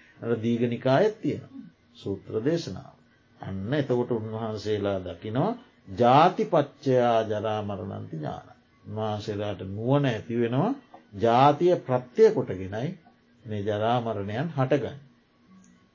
[0.43, 1.66] දීගනිකායත් තියෙනවා.
[1.97, 2.95] සූත්‍ර දේශනාව.
[3.41, 5.51] අන්න එතකොට උන්වහන්සේලා දකිනවා
[5.95, 8.47] ජාතිපච්චයා ජරාමරණන්ති ඥාන.
[8.85, 10.71] උන්වහන්සේලාට නුවන ඇති වෙනවා
[11.15, 12.89] ජාතිය ප්‍රත්‍යය කොටගෙනයි
[13.43, 14.99] මේ ජරාමරණයන් හටගන්න.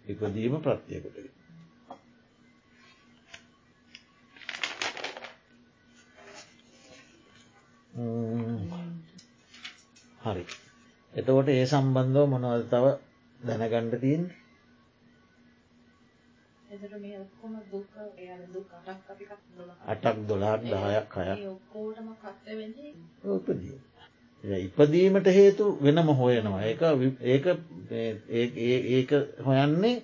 [0.04, 1.30] ඉපදීම ප්‍රත්්‍යයකොටගෙන.
[10.20, 10.44] හරි
[11.12, 12.86] එතකොට ඒ සම්බන්ධව මොනවද තව
[13.40, 14.41] දැනගණ්ඩ තියන්නේ
[16.72, 21.48] එතට මේ ඔක්කොම දුක එය දුක් අටක් අපි එකක් දොලා අටක් දොලාක් දහයක් හයක් ඒ
[21.48, 22.92] ඔක්කෝටම කත්ත වෙන්නේ
[23.30, 23.78] උපදී.
[24.44, 26.80] ඉපදීමට හේතු වෙනම හොයනවා ඒක
[27.24, 27.46] ඒක
[28.90, 29.10] ඒක
[29.40, 29.96] හොයන්නේ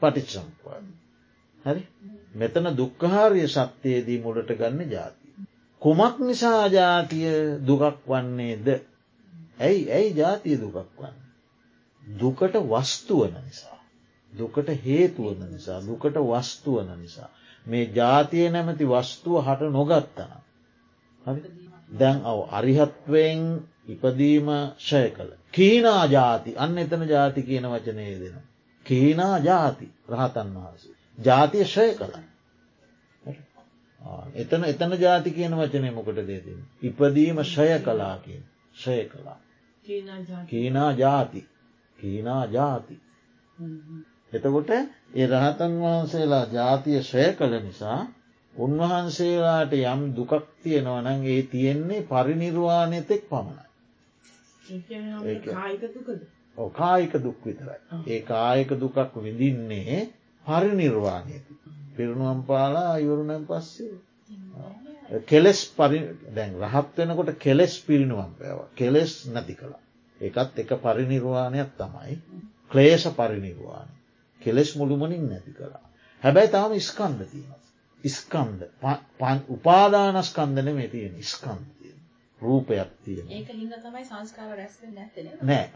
[0.00, 0.84] පටිච්සම්පාද.
[1.58, 1.82] හරි
[2.34, 5.26] මෙතන දුක්කහාරය සත්‍යයේදී මුලට ගන්න ජාති.
[5.82, 7.28] කුමක් නිසා ජාතිය
[7.62, 8.66] දුකක් වන්නේද
[9.58, 11.16] ඇයි ඇයි ජාතිය දුකක් වන්න.
[12.02, 13.79] දුකට වස්තුවන නිසා.
[14.32, 17.28] දුකට හේතුවන නිසා දුකට වස්තුවන නිසා.
[17.66, 20.32] මේ ජාතිය නැමැති වස්තුව හට නොගත්තන.
[21.90, 23.42] දැන් අව අරිහත්වයෙන්
[23.88, 25.32] ඉපදීම ශය කළ.
[25.52, 28.36] කීනා ජාති අන්න එතන ජාති කියන වචනය දෙන.
[28.86, 30.94] කීනා ජාති රහතන් වහන්සේ.
[31.18, 32.14] ජාතිය ශය කළ.
[34.36, 36.64] එතන එතන ජාති කියන වචනය මොකට දේතින්.
[36.82, 39.38] ඉපදීම ශය කලා කියෙන් ශය කලා.
[40.48, 41.46] කීනා ජාති
[41.98, 43.00] කීනා ජාති.
[44.32, 48.00] එතකොට ඒ රහතන් වහන්සේලා ජාතිය ශය කළ නිසා
[48.54, 53.64] උන්වහන්සේලාට යම් දුකක් තියෙනවනන් ඒ තියෙන්නේ පරිනිර්වාණයතෙක් පමණයි.
[56.72, 57.80] කායික දුක් විතරයි.
[58.06, 59.98] ඒ කායක දුකක් විඳින්නේ
[60.46, 61.52] පරිනිර්වාණයති.
[61.96, 63.94] පිරුණුවම් පාලා අයුරුණම් පස්සේ.
[65.26, 65.98] කෙලෙස් පරි
[66.34, 69.82] දැන් රහත් වෙනකොට කෙලෙස් පිරිනුවම් පැව කෙලෙස් නැති කළා.
[70.20, 72.14] එකත් එක පරිනිර්වාණයක් තමයි
[72.70, 73.88] ක්ලේෂ පරිනිර්වාණ
[74.40, 75.86] කෙලෙස් මුළුමනින් නැති කළා.
[76.22, 77.54] හැබැයි තාම ස්කන්ධ තියෙන.
[78.00, 78.62] ස්කන්ධ
[79.48, 81.94] උපාදානස්කන්ධන මේ තියෙන ස්කන්ධතිය
[82.42, 83.26] රූපයක් තියෙන
[85.42, 85.70] නෑ.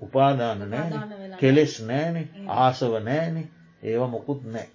[0.00, 0.90] උපාදාන නෑ
[1.38, 2.28] කෙලෙස් නෑනෙ.
[2.48, 3.42] ආසව නෑනෙ.
[3.82, 4.68] ඒව මොකුත් නෑ.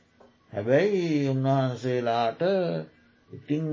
[0.53, 2.41] හැබැයි උන්වහන්සේලාට
[3.29, 3.65] ඉතිං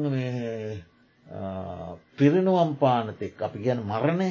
[2.17, 4.31] පිරිනුවම් පානතෙක් අපි ගැන මරණය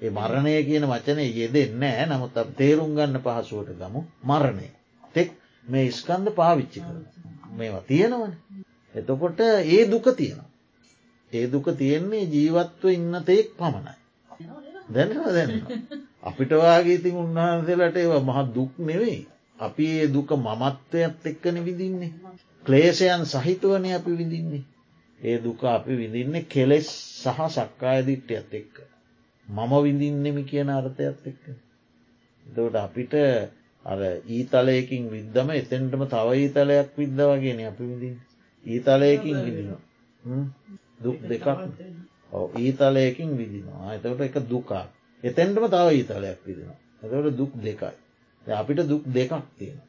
[0.00, 4.68] ඒ මරණය කියන වචනය යෙදෙන්නෑ නමුත් තේරුම් ගන්න පහසුවට ගමු මරණය.
[5.14, 5.30] තෙක්
[5.66, 7.00] මේ ස්කන්ධ පාවිච්චි කරන.
[7.52, 8.32] මේවා තියෙනවන.
[8.94, 10.40] එතකොට ඒ දුක තියෙන.
[11.32, 13.96] ඒ දුක තියෙන්නේ ජීවත්ව ඉන්න තෙක් පමණයි.
[14.90, 15.52] දැනවා දැන්න.
[16.22, 19.20] අපිට වාගේ ඉතින් උන්වහන්සේලට ඒවා මහ දුක් නෙවෙයි.
[19.58, 22.12] අපි ඒ දුක මමත්වයත් එක්කන විදින්නේ.
[22.64, 24.64] ක්ලේෂයන් සහිතුවන අපි විඳින්නේ.
[25.20, 26.88] ඒ දුක අපි විඳින්නේ කෙලෙස්
[27.22, 28.76] සහ සක්කායදිට්්‍යයත් එක්ක.
[29.48, 31.44] මම විඳින්නෙමි කියන අර්ථයත් එක්ක.
[32.46, 33.14] දට අපිට
[33.86, 38.16] අර ඊතලයකින් විද්දම එතෙන්ටම තව ඊතලයක් විද්ද වගෙන අපි විඳින්.
[38.66, 39.70] ඊතලයකින් විදින.
[40.98, 41.46] දුක් දෙකක්
[42.56, 44.86] ඊතලයකින් විදිනවා එතකට එක දුකා.
[45.22, 46.78] එතැන්ටම තව ඊතලයක් විදිනවා.
[47.02, 47.94] එතකට දුක් දෙකයි.
[48.46, 49.80] අපිට දුක් දෙකක් තියෙන.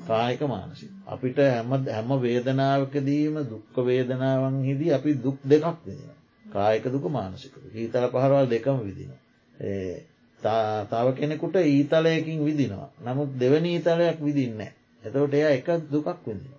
[0.00, 0.86] කායක මානසි.
[1.06, 6.17] අපිට හැම හැම වේදනාවකදීම දුක්ක වේදනාවන් හිදී අපි දුක් දෙකක් දෙෙන.
[6.48, 9.12] කායක දුක මානසික ඊතල පහරවල් දෙකම විදින.
[10.86, 12.90] තාව කෙනෙකුට ඊතලයකින් විදිනවා.
[13.00, 14.60] නමුත් දෙවනි ඊතලයක් විදින්න.
[15.02, 16.52] එතවට එය එක දුකක් විදින.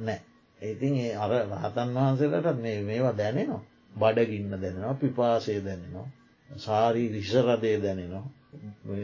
[0.00, 0.20] නෑ.
[0.62, 3.62] ඉතින් අර රහතන් වහන්සේලට මේවා දැනෙනවා.
[3.94, 6.08] බඩගින්න දැනෙනවා පිපාසය දැනෙනවා.
[6.50, 8.26] සාරී විෂරදය දැනෙනවා.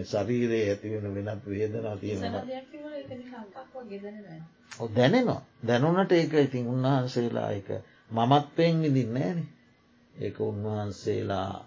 [0.05, 2.45] ශරීරයේ ඇතිවෙන වෙනත් වේදනා තියෙනවා.
[4.91, 7.68] දැනෙනවා දැනුනට ඒක ඉතින් උන්වහන්සේලා එක
[8.11, 9.41] මමත්වයෙන් විදින්න ෑන
[10.15, 11.65] ඒක උන්වහන්සේලා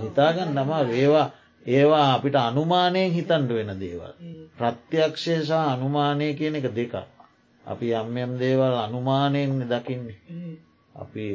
[0.00, 1.28] හිතාගන්න නමා වේවා
[1.66, 4.12] ඒවා අපිට අනුමානයෙන් හිතන්ඩ වෙන දේවල්.
[4.58, 6.94] ප්‍රත්‍යක්ෂේෂා අනුමානය කියන එක දෙක.
[7.64, 10.18] අපි යම්යම් දේවල් අනුමානයෙන් දකින්නේ.
[10.94, 11.26] අපි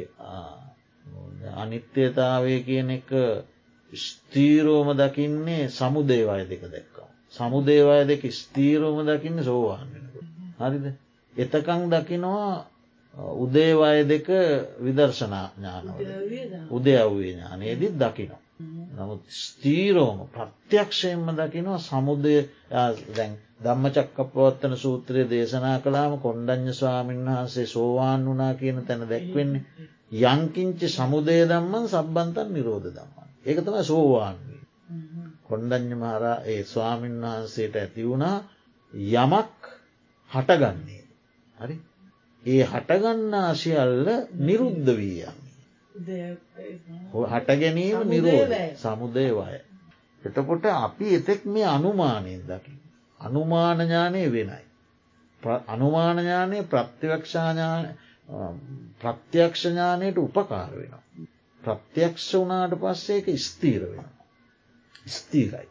[1.54, 3.10] අනිත්‍යතාවය කියන එක
[3.92, 7.08] ස්තීරෝම දකින්නේ සමුදේවාය දෙක දැක්කම්.
[7.34, 10.14] සමුදේවාය දෙක ස්තීරෝම දකින්න සෝවාන් වෙනක.
[10.60, 10.84] හරිද.
[11.34, 12.66] එතකං දකිනවා
[13.14, 14.28] උදේවාය දෙක
[14.78, 15.86] විදර්ශනා ඥාන
[16.70, 18.40] උදයව්වේ ඥානයේදත් දකිනවා.
[18.94, 22.36] නමුත් ස්තීරෝම ප්‍රත්‍යක්ෂයෙන්ම දකිනවා සමුදය
[23.10, 29.64] දැන් ධම්ම චක්කපවත්තන සූත්‍රය දේශනා කලාම කොණ්ඩඥ ස්වාමීන් වහන්සේ සෝවාන් වනා කියන තැන දැක්වෙන්නේ.
[30.24, 33.28] යංකිංචි සමුදය දම්මන් සබ්බන්තන් නිරෝධ දම්මන්.
[33.46, 34.62] ඒක තම සෝවාන්ගේ.
[35.44, 38.36] කොණ්ඩඥ මහරා ඒ ස්වාමීන් වහන්සේට ඇති වුණා
[38.92, 39.70] යමක්
[40.30, 41.04] හටගන්නේ.
[41.56, 41.76] හරි
[42.44, 44.08] ඒ හටගන්නා සියල්ල
[44.40, 46.36] නිරුද්ධ වී යන්නේ.
[47.30, 49.58] හට ගැනීම නිරෝධ සමුදේවාය.
[50.22, 52.72] එතකොට අපි එතෙක් මේ අනුමානයෙන් දකි.
[53.20, 54.64] අනුමානඥානය වෙනයි.
[55.68, 57.84] අනුමානඥානය ප්‍රත්‍යවක්ෂාඥාන
[59.00, 61.02] ප්‍රත්‍යක්ෂඥානයට උපකාර වෙනවා.
[61.62, 64.08] ප්‍රත්‍යක්ෂ වනාට පස්සේක ස්තීර වෙන.
[65.08, 65.68] ස්තීරයි.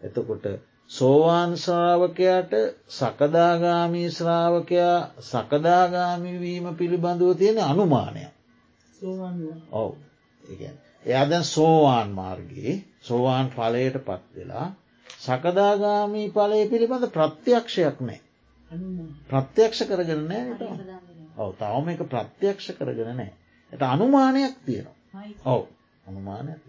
[0.00, 0.44] එතකොට
[0.90, 2.52] සෝවාන් ශ්‍රාවකයාට
[2.88, 8.26] සකදාගාමී ශ්‍රාවකයා සකදාගාමිවීම පිළිබඳව තියෙන අනුමානය.
[9.72, 9.98] ඔවු.
[11.06, 14.68] එයා දැන් සෝවාන් මාර්ගයේ සෝවාන් පලයට පත් වෙලා
[15.18, 18.20] සකදාගාමී පලය පිළිබඳ ප්‍රත්‍යක්ෂයක් නෑ
[19.28, 20.42] ප්‍රත්‍යක්ෂ කරගෙන නෑ
[21.36, 21.50] ඔව.
[21.54, 23.32] තවම එක ප්‍රත්‍යක්ෂ කරගෙන නෑ
[23.72, 24.94] එට අනුමානයක් තියෙනවා.
[25.46, 25.62] ඔව.
[26.06, 26.60] අනුමානයක්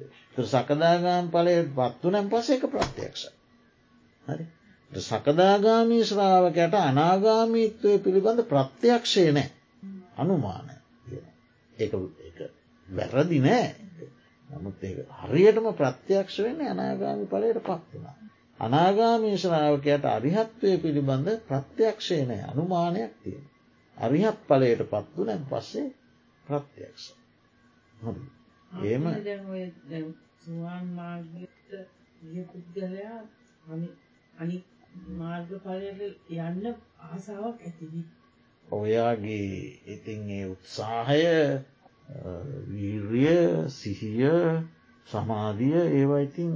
[0.48, 3.37] සකදාගාම් පලයට පත්තු නැම් පස එක ප්‍රත්‍යක්ෂ
[4.28, 4.46] හරි
[4.92, 9.50] සකදාගාමී ශ්‍රාවකයට අනාගාමීත්වය පිළිබඳ ප්‍රත්‍යක්ෂය නෑ
[10.18, 10.78] අනුමානය
[11.74, 11.90] ඒ
[12.88, 13.68] වැරදි නෑ
[14.50, 18.16] නමුත් ඒ හරියටම ප්‍රත්‍යක්ෂ වෙන්න අනාගාමි පලයට පත්වනා.
[18.60, 23.46] අනාගාමී ශ්‍රාවකයට අරිහත්වය පිළිබඳ ප්‍රත්‍යක්ෂය නෑ අනුමානයක් තියෙන.
[23.98, 25.88] අරිහත් පලයට පත්තු නැන් පස්සේ
[26.46, 27.06] ප්‍රත්‍යක්ෂ.
[28.84, 29.04] ඒම
[30.40, 31.72] සුවන් මාර්ගයට
[32.48, 33.20] පුද්ගලයා
[34.38, 34.64] අනි
[35.14, 36.66] මාර්ග පලයට යන්න
[37.02, 38.06] ආසාාවක් ඇතිවී.
[38.68, 41.24] ඔයාගේ ඉතින් ඒ උත්සාහය
[42.70, 43.26] වීර්ය
[43.70, 44.26] සිහිය
[45.08, 46.54] සමාධිය ඒවා ඉතින්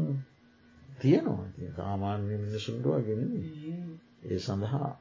[0.99, 1.47] තියෙනවා.
[1.75, 3.21] සාමාන්‍ය මිනිසුන්ටුව ගෙන
[4.23, 4.91] ඒ සඳහා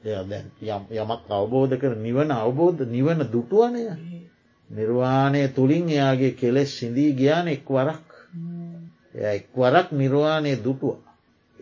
[0.00, 3.84] යමක් අවබෝධ කර නිවන අවබෝධ නිවන දුටුවනය
[4.70, 8.06] නිර්වාණය තුළින් එයාගේ කෙලෙස් සිින්දී ගියාන එක් වරක්.
[9.28, 11.11] එක් වරක් නිර්වාණය දුටුව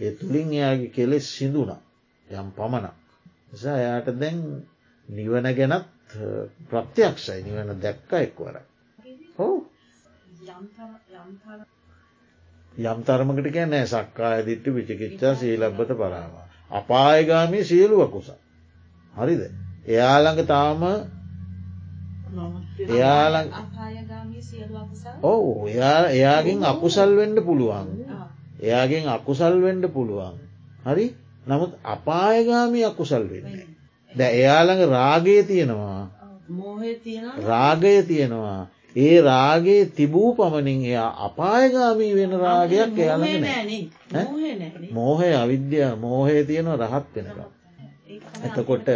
[0.01, 1.71] ඒ තුළින් එයාගේ කෙලෙස් සිදුන
[2.27, 2.97] යම් පමණක්
[3.49, 4.41] නිසා එයාට දැන්
[5.09, 5.87] නිවන ගැනත්
[6.69, 8.57] ප්‍රත්‍යක්ෂයි නිවන දැක්ක එක්වර
[9.37, 9.57] හෝ
[12.75, 16.35] යම් තරමකට කැනෑ සක්කාය දිට්ටු විචිකිච්චා සීලබ්බත පරාම.
[16.71, 18.31] අපායගාමී සියලුව කුස.
[19.15, 19.43] හරිද.
[19.87, 20.83] එයාළඟ තාම
[22.89, 23.35] එයාල
[25.25, 27.89] ඔවු එයා එයාගෙන් අකුසල් වෙන්ඩ පුළුවන්.
[28.61, 30.37] එයාගෙන් අකුසල් වෙන්ඩ පුළුවන්.
[30.85, 31.07] හරි?
[31.47, 33.67] නමුත් අපායගාමී අකුසල් වෙන්නේ.
[34.13, 36.03] ද එයාළඟ රාගය තියෙනවා.
[37.43, 38.69] රාගය තියෙනවා.
[38.97, 43.47] ඒ රාගේ තිබූ පමණින් එයා අපායගාමී වෙන රාගයක් එයාළඟ
[44.11, 44.27] නෑ
[44.91, 47.39] මෝහය අවිද්‍යා මෝහය තියෙනවා රහත් වෙනක
[48.43, 48.89] එතකොට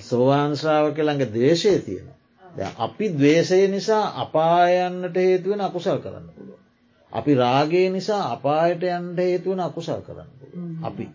[0.00, 2.72] සෝවාන්ශ්‍රාවක ළඟ දේශය තියෙනවා.
[2.78, 6.26] අපි දවේශය නිසා අපායන්නට හේතුවෙන අකුසල් කරන්න
[7.14, 10.30] අපි රාගේ නිසා අපායට යන්ට හේතුවන අකුසල් කරන්න
[10.82, 11.06] අපි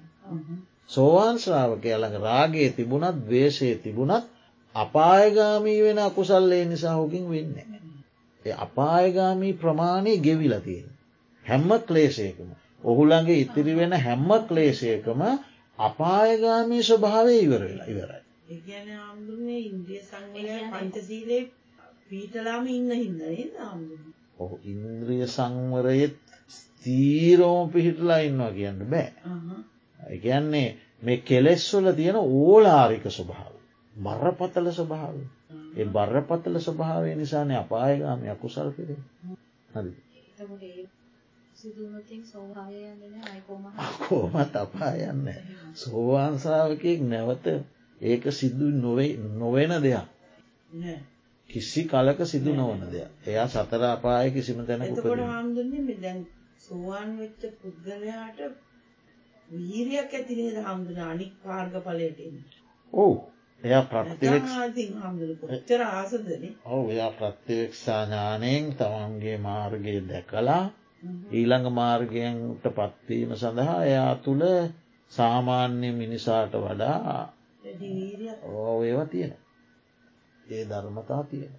[0.87, 4.25] සෝවාන් ශ්‍රාවකය ළඟ රාගේ තිබුණත් දවේශය තිබුණත්
[4.75, 7.55] අපායගාමී වෙන අකුසල්ලේ නිසා හොකින් වෙන්න.
[8.45, 10.89] අපායගාමී ප්‍රමාණය ගෙවිලතියෙන්.
[11.45, 12.49] හැම්ම ක්ලේශයකම.
[12.83, 15.21] ඔහුළඟේ ඉතිරි වෙන හැම්ම ක්ලේශයකම
[15.79, 18.21] අපායගාමී ස්වභාවය ඉවර වෙලා ඉවරයි.
[19.63, 21.43] ඉන්දිය සංවලය පංචසීලේ
[22.07, 23.19] පීටලාම ඉන්න හින්න
[24.39, 26.15] ඔහු ඉන්ද්‍රිය සංවරයත්
[26.85, 29.09] තීරෝම පිහිටලා ඉන්නවා කියන්න බෑ.
[29.99, 30.67] එකන්නේ
[31.01, 33.53] මේ කෙලෙස්වල තියෙන ඕලාරික ස්වභාව.
[33.95, 35.17] බරපතල ස්වභාව.
[35.75, 38.95] ඒ බරපතල ස්වභාවය නිසාන අපායගාම අකුසල් පිර
[39.69, 39.93] හරි.
[43.99, 45.27] කෝමත් අපායන්න
[45.75, 47.45] සෝවාන්සාාවකයෙක් නැවත
[48.01, 48.67] ඒක සිදු
[49.33, 50.07] නොවෙන දෙයක්.
[51.49, 53.09] කිසි කලක සිදු නොවන දෙයක්.
[53.25, 54.97] එයා සතර අපාය කිසිම තැනක
[56.59, 58.39] සෝවාන් වෙච්ච පුද්ගලයාට
[59.47, 62.35] වීරයක් ඇතිනේ හාමුදුර අනික් පාර්ග පලයටන්න.
[62.93, 63.15] ඔවු.
[63.61, 64.43] එයා ප්‍රත්තිවෙක්
[65.65, 66.43] චර ආසදන?
[66.67, 70.63] ඔව එයා ප්‍රත්තිවෙක්ෂාඥානයෙන් තමන්ගේ මාර්ගය දැකලා
[71.31, 74.45] ඊළඟ මාර්ගයන්ට පත්වීම සඳහා එයා තුළ
[75.11, 77.17] සාමාන්‍ය මිනිසාට වඩා
[78.53, 79.33] ඕ ඒවා තියෙන
[80.49, 81.53] ඒ ධර්මතා තියෙන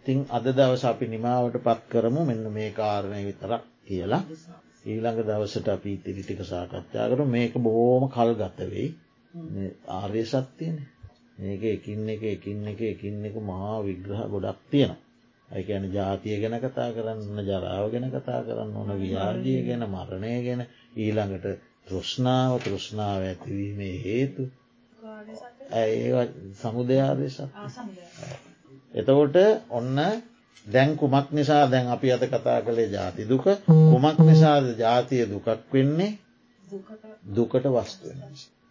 [0.00, 2.20] තිං අද දවස අපි නිමාවට පත් කරමු.
[2.24, 4.22] මෙන්න මේ කාරණය විතරක් කියලා.
[4.84, 8.88] ඊළඟ දවසට අපි ඉතිරිටික සාකච්ඡා කර මේක බොහෝම කල් ගතවෙයි
[9.90, 10.76] ආර්ය සත්‍යයන
[11.38, 14.92] මේක එකින් එක එකින් එක එකින් එක මහා විග්‍රහ ගොඩක් තියෙන
[15.48, 20.60] ඇකැන ජාතිය ගැන කතා කරන්න ජරාව ගැන කතා කරන්න ඕන ව්‍යාජය ගැන මරණය ගැන
[20.96, 21.46] ඊළඟට
[21.86, 24.42] තෘෂ්ණාව තෘෂ්ණාව ඇතිවීමේ හේතු.
[25.72, 27.40] ඇ සමුදයාදේශ
[28.94, 29.36] එතකොට
[29.70, 29.98] ඔන්න
[30.66, 33.44] දැන් කුමක් නිසා දැන් අපි අත කතා කළේ ජාති දුක?
[33.66, 36.18] කුමක් නිසාද ජාතිය දුකක් වෙන්නේ?
[37.26, 38.20] දුකට වස්තුවෙන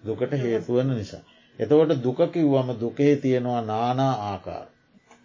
[0.03, 1.24] දුකට හේතුවන නිසා.
[1.59, 4.68] එතකොට දුක කිව්වම දුකේ තියෙනවා නානා ආකාර.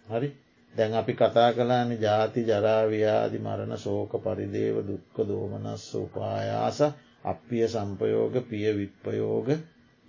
[0.07, 0.29] හරි?
[0.73, 6.79] දැන් අපි කතා කලාන ජාති ජරාව්‍යාදි මරණ සෝක පරිදේව දුක්ක දෝමනස් උපායාස
[7.23, 9.47] අපිය සම්පයෝග පිය විප්පයෝග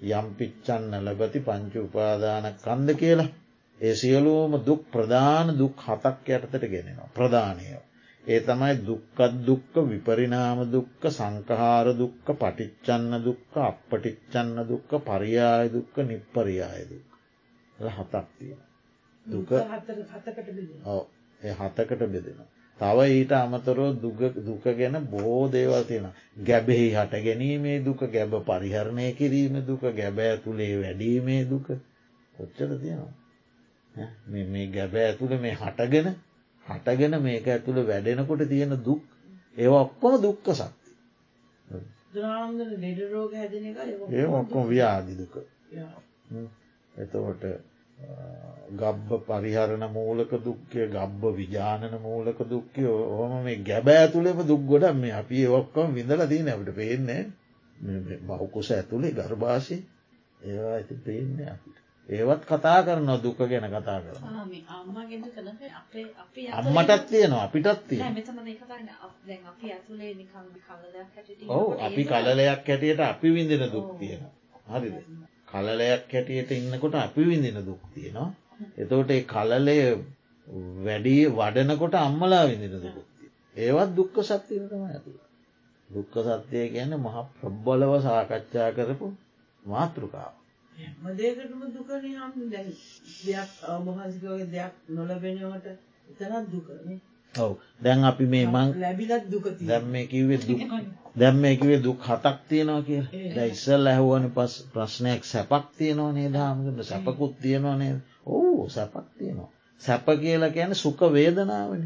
[0.00, 3.30] යම් පිච්චන්න ලබති පංචු උපාදාන කන්ද කියලා
[3.80, 7.66] ඒ සියලූම දුක් ප්‍රධාන දුක් හතක් යටතට ගෙනෙනවා ප්‍රධානය.
[8.24, 16.82] ඒ තමයි දුක්කත් දුක්ක විපරිනාම දුක්ක සංකහාර දුක්ක පටිච්චන්න දුක්ක අපපටිච්චන්න දුක්ක පරියාය දුක්ක නිප්පරියාය
[16.86, 17.06] දුක්.
[17.78, 18.60] හතක් තියෙන.
[19.26, 19.88] දුක හතකට
[20.48, 20.80] බෙදෙන.
[21.40, 22.40] හතකට බෙදෙන.
[22.80, 23.90] තව ඊට අමතරෝ
[24.42, 26.06] දුක ගැන බොහෝ දේවල් තියෙන.
[26.44, 31.66] ගැබෙහි හට ගැනීමේ දුක ගැබ පරිහරණය කිරීම දුක ගැබ ඇතුළේ වැඩීමේ දුක
[32.34, 33.14] කොච්චර තියෙනවා.
[34.46, 36.08] මේ ගැබ ඇතුළ මේ හටගෙන
[36.66, 39.02] හටගෙන මේක ඇතුළ වැඩෙනකොට තියෙන දුක්
[39.56, 40.90] ඒ ඔක්කොම දුක්ක සක්ති.
[44.12, 45.34] ඒ ඔක්කොම ව්‍යාධි දුක.
[46.94, 47.42] එතකොට
[48.72, 55.14] ගබ්බ පරිහරණ මූලක දුක්කය ගබ්බ විජානන මූලක දුක්කය ඕම මේ ගැබ ඇතුළෙම දුක් ගොඩ මේ
[55.14, 57.22] අපි ඔක්කොම විඳල දී නැට පේන්නේ
[58.22, 59.76] බෞකුස ඇතුළේ ගර්භාෂය.
[60.40, 61.80] ඒවා ඇති පේන්නේ අපිට.
[62.08, 64.16] ඒවත් කතා කරන දුක ගැන කතා කර
[66.52, 68.00] අම්මටත් තියෙනවා අපිටත් තිය
[71.48, 74.22] ඔවු අපි කලලයක් හැටියට අපි විඳින දුක් තියෙන
[74.68, 74.96] හරිද
[75.50, 78.30] කලලයක් හැටියට ඉන්නකොට අපි විඳින දුක් තියෙනවා.
[78.78, 79.78] එතකොට ඒ කලලය
[80.80, 85.20] වැඩී වඩනකොට අම්මලා විඳින දුකුත්තිය ඒවත් දුක්ක සත්‍යයටම ඇතුළ
[85.90, 89.06] දුක්ක සත්‍යය ගැන මහ ප්‍රබ්බලව සාකච්ඡා කරපු
[89.62, 90.34] මාතෘකාව.
[91.02, 92.04] මදේකටම දුකන
[92.50, 92.68] දැන්
[93.20, 95.66] දෙයක් අවබහන්සිකවගේ දෙයක් නොලබෙනවට
[96.20, 96.98] එතනත් දුකනේ
[97.34, 97.52] ඔව.
[97.80, 100.60] දැන් අපි මේ මං ලැබිලත් දුක දැම් කිවේ දුක්
[101.16, 103.02] දැම් මේ කිවේ දුක් හතක් තියෙනවා කිය
[103.34, 107.94] දැ ඉස්සල් ඇහුවන පස් ප්‍රශ්නයක් සැපක් තියෙනවා නේ දාමකට සැපකුත් තියෙනවා නේ
[108.26, 109.48] ඕ සැපක් තියෙනවා.
[109.80, 111.82] සැප කියලා කියන සුක වේදනාවන.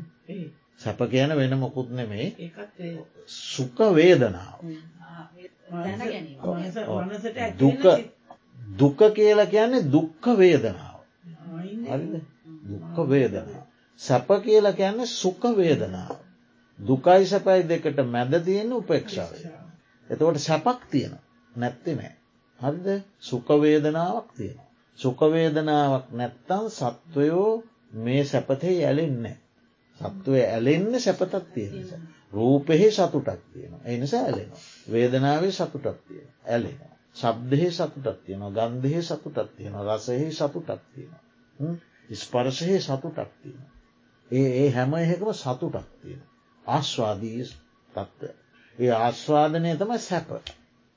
[0.77, 2.27] සැප කියන වෙන මොකුත් නෙමේ
[3.27, 4.59] සුක වේදනාව.
[7.59, 7.83] දුක
[8.79, 10.99] දුක කියලා කියන්නේ දුක්ක වේදනාව.
[12.65, 13.65] දුක්ක වේදනාව.
[14.01, 16.24] සැප කියලා කියන්නේ සුක වේදනාව
[16.79, 19.33] දුකයි සැපයි දෙකට මැද තියෙන උපේක්ෂාව.
[20.09, 21.19] එතවට සැපක් තියෙන
[21.53, 22.15] නැත්ති නෑ.
[22.61, 22.87] හරිද?
[23.21, 24.61] සුකවේදනාවක් තියෙන
[24.99, 27.65] සුකවේදනාවක් නැත්තං සත්වයෝ
[27.95, 29.37] මේ සැපතෙහි ඇලෙන්නේ
[30.01, 32.03] සත්වය ඇලෙන්න සැපතක් තියෙන
[32.33, 34.61] රූපෙහි සතුටක් තියෙන එනිසා ඇලෙනවා.
[34.91, 36.93] වේදනාවේ සතුටක් තියෙන ඇලෙනවා.
[37.17, 38.51] ශබ්දෙහි සතුටක් තියෙනවා.
[38.53, 41.81] ගන්ධෙහි සතුටක් තියෙන රසෙහි සතුටක් තියෙන
[42.15, 43.63] ස්පර්ශයෙහි සතුටක් තියෙන
[44.31, 46.23] ඒ හැම එහෙකම සතුටක් තියෙන
[46.67, 47.43] ආශ්වාදී
[47.93, 48.45] තත්ත්ව
[48.79, 50.29] ඒ ආශ්වාදනය තමයි සැප.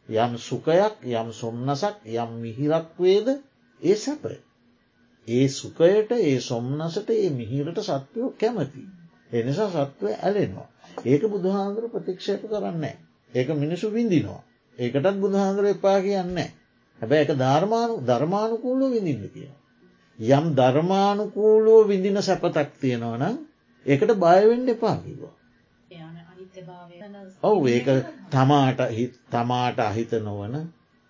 [0.09, 3.27] යම් සුකයක් යම් සොම්නසක් යම් මිහිරක් වේද
[3.81, 4.35] ඒ සැපය.
[5.27, 8.83] ඒ සුකයට ඒ සොම්නසට ඒ මිහිරට සත්වයෝ කැමති.
[9.31, 10.69] එනිසා සත්වය ඇලෙනවා.
[11.05, 12.95] ඒක බුදුහාන්දුර ප්‍රතික්ෂේප කරන්නේ
[13.33, 14.41] ඒක මිනිසු විඳිනවා.
[14.77, 16.49] ඒකටත් බුදුහාන්දුර එපා කියන්නේ
[16.99, 19.49] හැබැ එක ධර්මානු ධර්මානුකූලෝ විඳින්න කිය.
[20.19, 23.35] යම් ධර්මානුකූලෝ විඳින සැපතක් තියෙනවා නම්
[23.85, 25.36] ඒකට බයවෙන්ඩ එපා කිවා.
[27.43, 27.87] ඔවු ඒක
[28.31, 28.81] තමාට
[29.31, 30.55] තමාට අහිත නොවන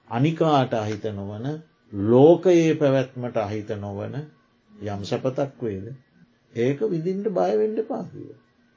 [0.10, 1.46] අනිකාට අහිත නොවන
[1.94, 4.20] ලෝකයේ පැවැත්මට අහිත නොවන
[4.72, 5.88] යම් සැපතක් වේද
[6.56, 8.28] ඒක විදින්ට බයවෙන්ඩ පාකිව.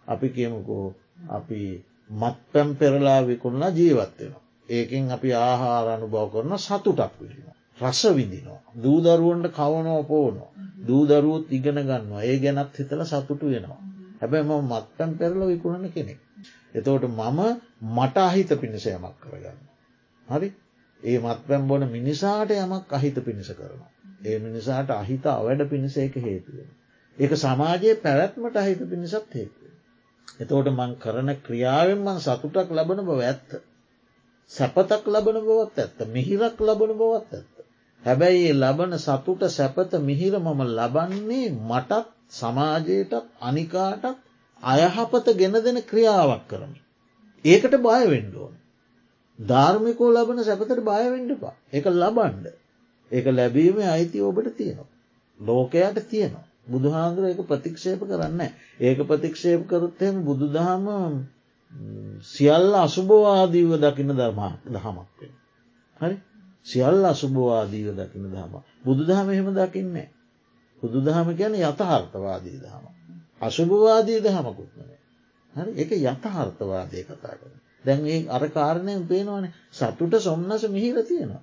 [0.09, 0.95] අපි කියමුකෝ
[1.29, 1.61] අපි
[2.11, 4.43] මත් පැම් පෙරලා විකුණලා ජීවත්වෙනවා.
[4.68, 7.57] ඒකෙන් අපි ආහාර අනුභව කරන සතුටක් විදිනවා.
[7.81, 8.61] රස විදිනවා.
[8.83, 10.51] දූදරුවන්ට කවනෝ පෝනෝ.
[10.87, 13.81] දූදරුවත් ඉගෙන ගන්නවා ඒ ගැනත් හිතල සතුටු වෙනවා.
[14.21, 16.21] හැබැයි ම මත්තන් පෙරල විකුණන කෙනෙක්.
[16.75, 17.41] එතවට මම
[17.91, 19.61] මට අහිත පිණිස යමක් කරගන්න.
[20.29, 20.51] හරි
[21.03, 23.91] ඒ මත්පැම් බොන මිනිසාට යමක් අහිත පිණිස කරනවා.
[24.25, 26.71] ඒ මිනිසාට අහිත අවැඩ පිණිස එක හේතුවෙන.
[27.18, 29.72] ඒක සමාජයේ පැවැත්මට අහිත පිණිසත් හේතුව.
[30.41, 33.51] එතෝට මං කරන ක්‍රියාවෙන් මං සතුටක් ලබන බව ඇත්ත.
[34.51, 37.61] සැපතක් ලබන බවත් ඇත්ත මිහිරක් ලබන බවත් ඇත්ත.
[38.03, 44.17] හැබැයි ඒ ලබන සතුට සැපත මිහිර මම ලබන්නේ මටත් සමාජයටත් අනිකාටත්
[44.62, 46.80] අයහපත ගෙන දෙන ක්‍රියාවක් කරමි.
[47.45, 48.54] ඒකට බයවෙන්ඩෝන.
[49.38, 52.46] ධර්මිකෝ ලබන සැපතට බයවෙන්ඩපා එක ලබන්ඩ.
[53.11, 54.91] ඒක ලැබීම අයිති ඔබට තියෙනවා.
[55.41, 56.46] ලෝකයට තියෙනවා.
[56.66, 58.41] බුදුහාන්දුර ඒක ප්‍රතික්ෂේප කරන්න.
[58.78, 60.87] ඒක ප්‍රතික්ෂේප කරුත්තෙම බුදු දහම
[62.24, 65.32] සියල්ල අසුභවාදීව දකින දර්මා දහමක් වෙන.
[66.00, 66.16] හරි
[66.66, 68.53] සියල්ල අසුභවාදීව දකින දහම.
[68.82, 70.08] බුදු දහම එහෙම දකින්නේ.
[70.82, 73.00] බුදු දහම කියන යථහර්ථවාදී දහම.
[73.41, 74.91] අසුභවාදී දහමකුත්මන.
[75.54, 77.53] හරි එක යථහර්ථවාදය කතා කර.
[77.84, 81.42] දැන් ඒ අර කාරණයෙන් පේනවන සතුට සොම්න්නස මිහිර තියෙනවා.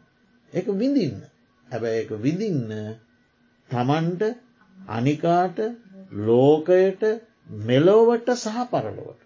[0.54, 1.22] එක විඳින්න.
[1.70, 2.72] හැබැ එක විඳින්න
[3.70, 4.24] තමන්ට
[4.78, 5.58] අනිකාට
[6.22, 7.04] ලෝකයට
[7.62, 9.22] මෙලෝවට සහ පරලොවට.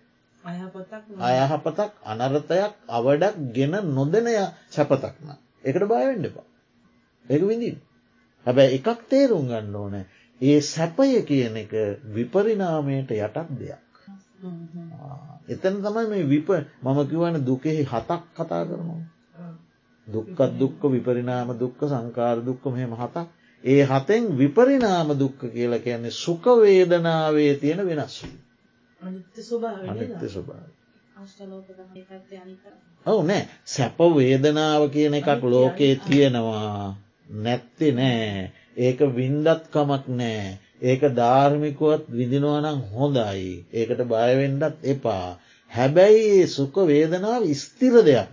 [1.21, 4.35] අයහපතක් අනරතයක් අවඩක් ගෙන නොදනය
[4.69, 5.29] සැපතක්න.
[5.63, 6.47] එකට බයවෙන්ඩපා.
[7.25, 7.77] එක විඳින්.
[8.45, 9.95] හැබැ එකක් තේරුම් ගන්න ඕන
[10.41, 11.71] ඒ සැපය කියන එක
[12.07, 13.81] විපරිනාමයට යටක් දෙයක්.
[15.47, 16.49] එතන තමයි මේ විප
[16.81, 19.03] මම කිවන දුකෙහි හතක් කතා කරනවා.
[20.07, 23.27] දුක්කත් දුක්ක විපරිනාම දුක්ක සංකාර දුක්ක මෙහෙම හතක්
[23.63, 28.37] ඒ හතෙන් විපරිනාම දුක්ක කියලා කියන්නේ සුකවේදනාවේ තියෙන වෙනස්වී.
[29.87, 30.69] අනිත්‍ය ස්වභාව.
[33.05, 36.97] ඔවු නෑ සැප වේදනාව කියන එකක් ලෝකයේ තියෙනවා
[37.37, 40.57] නැත්ති නෑ ඒක වින්දත්කමක් නෑ.
[40.81, 43.65] ඒක ධාර්මිකුවත් විදිනවනම් හොඳයි.
[43.71, 45.39] ඒකට බයවෙන්ඩත් එපා.
[45.71, 48.29] හැබැයි සුක වේදනාව ස්තිර දෙයක්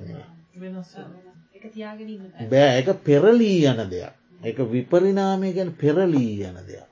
[2.47, 2.79] බෑ.
[2.79, 4.15] එක පෙරලී යන දෙයක්.
[4.43, 6.89] එක විපරිනාමය ගැන පෙරලී යන දෙයක්.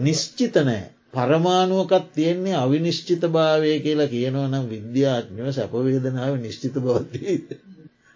[0.00, 0.90] නිශ්චිත නෑ.
[1.14, 7.38] පරමාණුවකත් තියෙන්නේ අවිනිශ්චිත භාවය කියලා කියනව නම් විද්‍යාඥව සැපවේදනාව නිශ්චිත බවත්දී.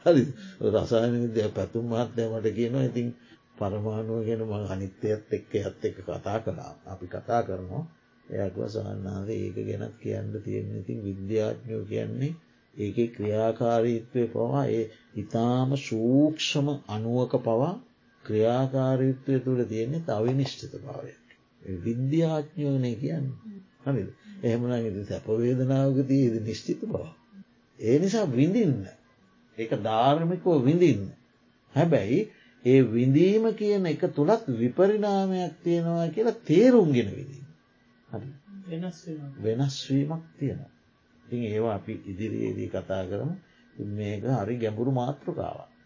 [0.08, 0.24] හරි.
[0.66, 3.08] රසායන විද්‍ය පැතුම් මහත්ය මට කියනවා ඉතින්
[3.56, 7.84] පරමාණුව ගෙන ම අනිත්‍යයත් එක්ක ඇත් එක කතා කලා අපි කතා කරනවා.
[8.26, 12.32] එයක්ව සහන්නාද ඒක ගැනත් කියන්න තියෙන ඉතින් විද්‍යාඥෝ කියන්නේ
[12.76, 14.84] ඒක ක්‍රියාකාරීත්වය පවා ඒ
[15.16, 17.74] ඉතාම සූක්ෂම අනුවක පවා
[18.24, 21.12] ක්‍රියාකාරීත්වය තුළ තියෙන්නේ අවිනිශ්චිත භාවය.
[21.82, 23.26] විද්‍යාඥෝනය කියන්න.
[23.84, 24.02] හරි
[24.40, 27.04] එහෙමන ඉති සැපවේදනාවක තියද නිශ්චිත බව.
[27.78, 28.86] ඒ නිසා විඳින්න.
[29.58, 31.02] ඒක ධාර්මිකෝ විඳින්න.
[31.74, 32.20] හැබැයි
[32.64, 37.10] ඒ විඳීම කියන එක තුළත් විපරිනාමයක් තියෙනවා කියලා තේරුම්ගෙන
[38.68, 38.98] වෙනස්
[39.42, 40.72] වෙනස්වීමක් තියෙනවා.
[41.24, 43.30] ඉතින් ඒවා අපි ඉදිරියේදී කතා කරම
[43.92, 45.77] මේක හරි ගැඹුරු මාතෘකාවක්.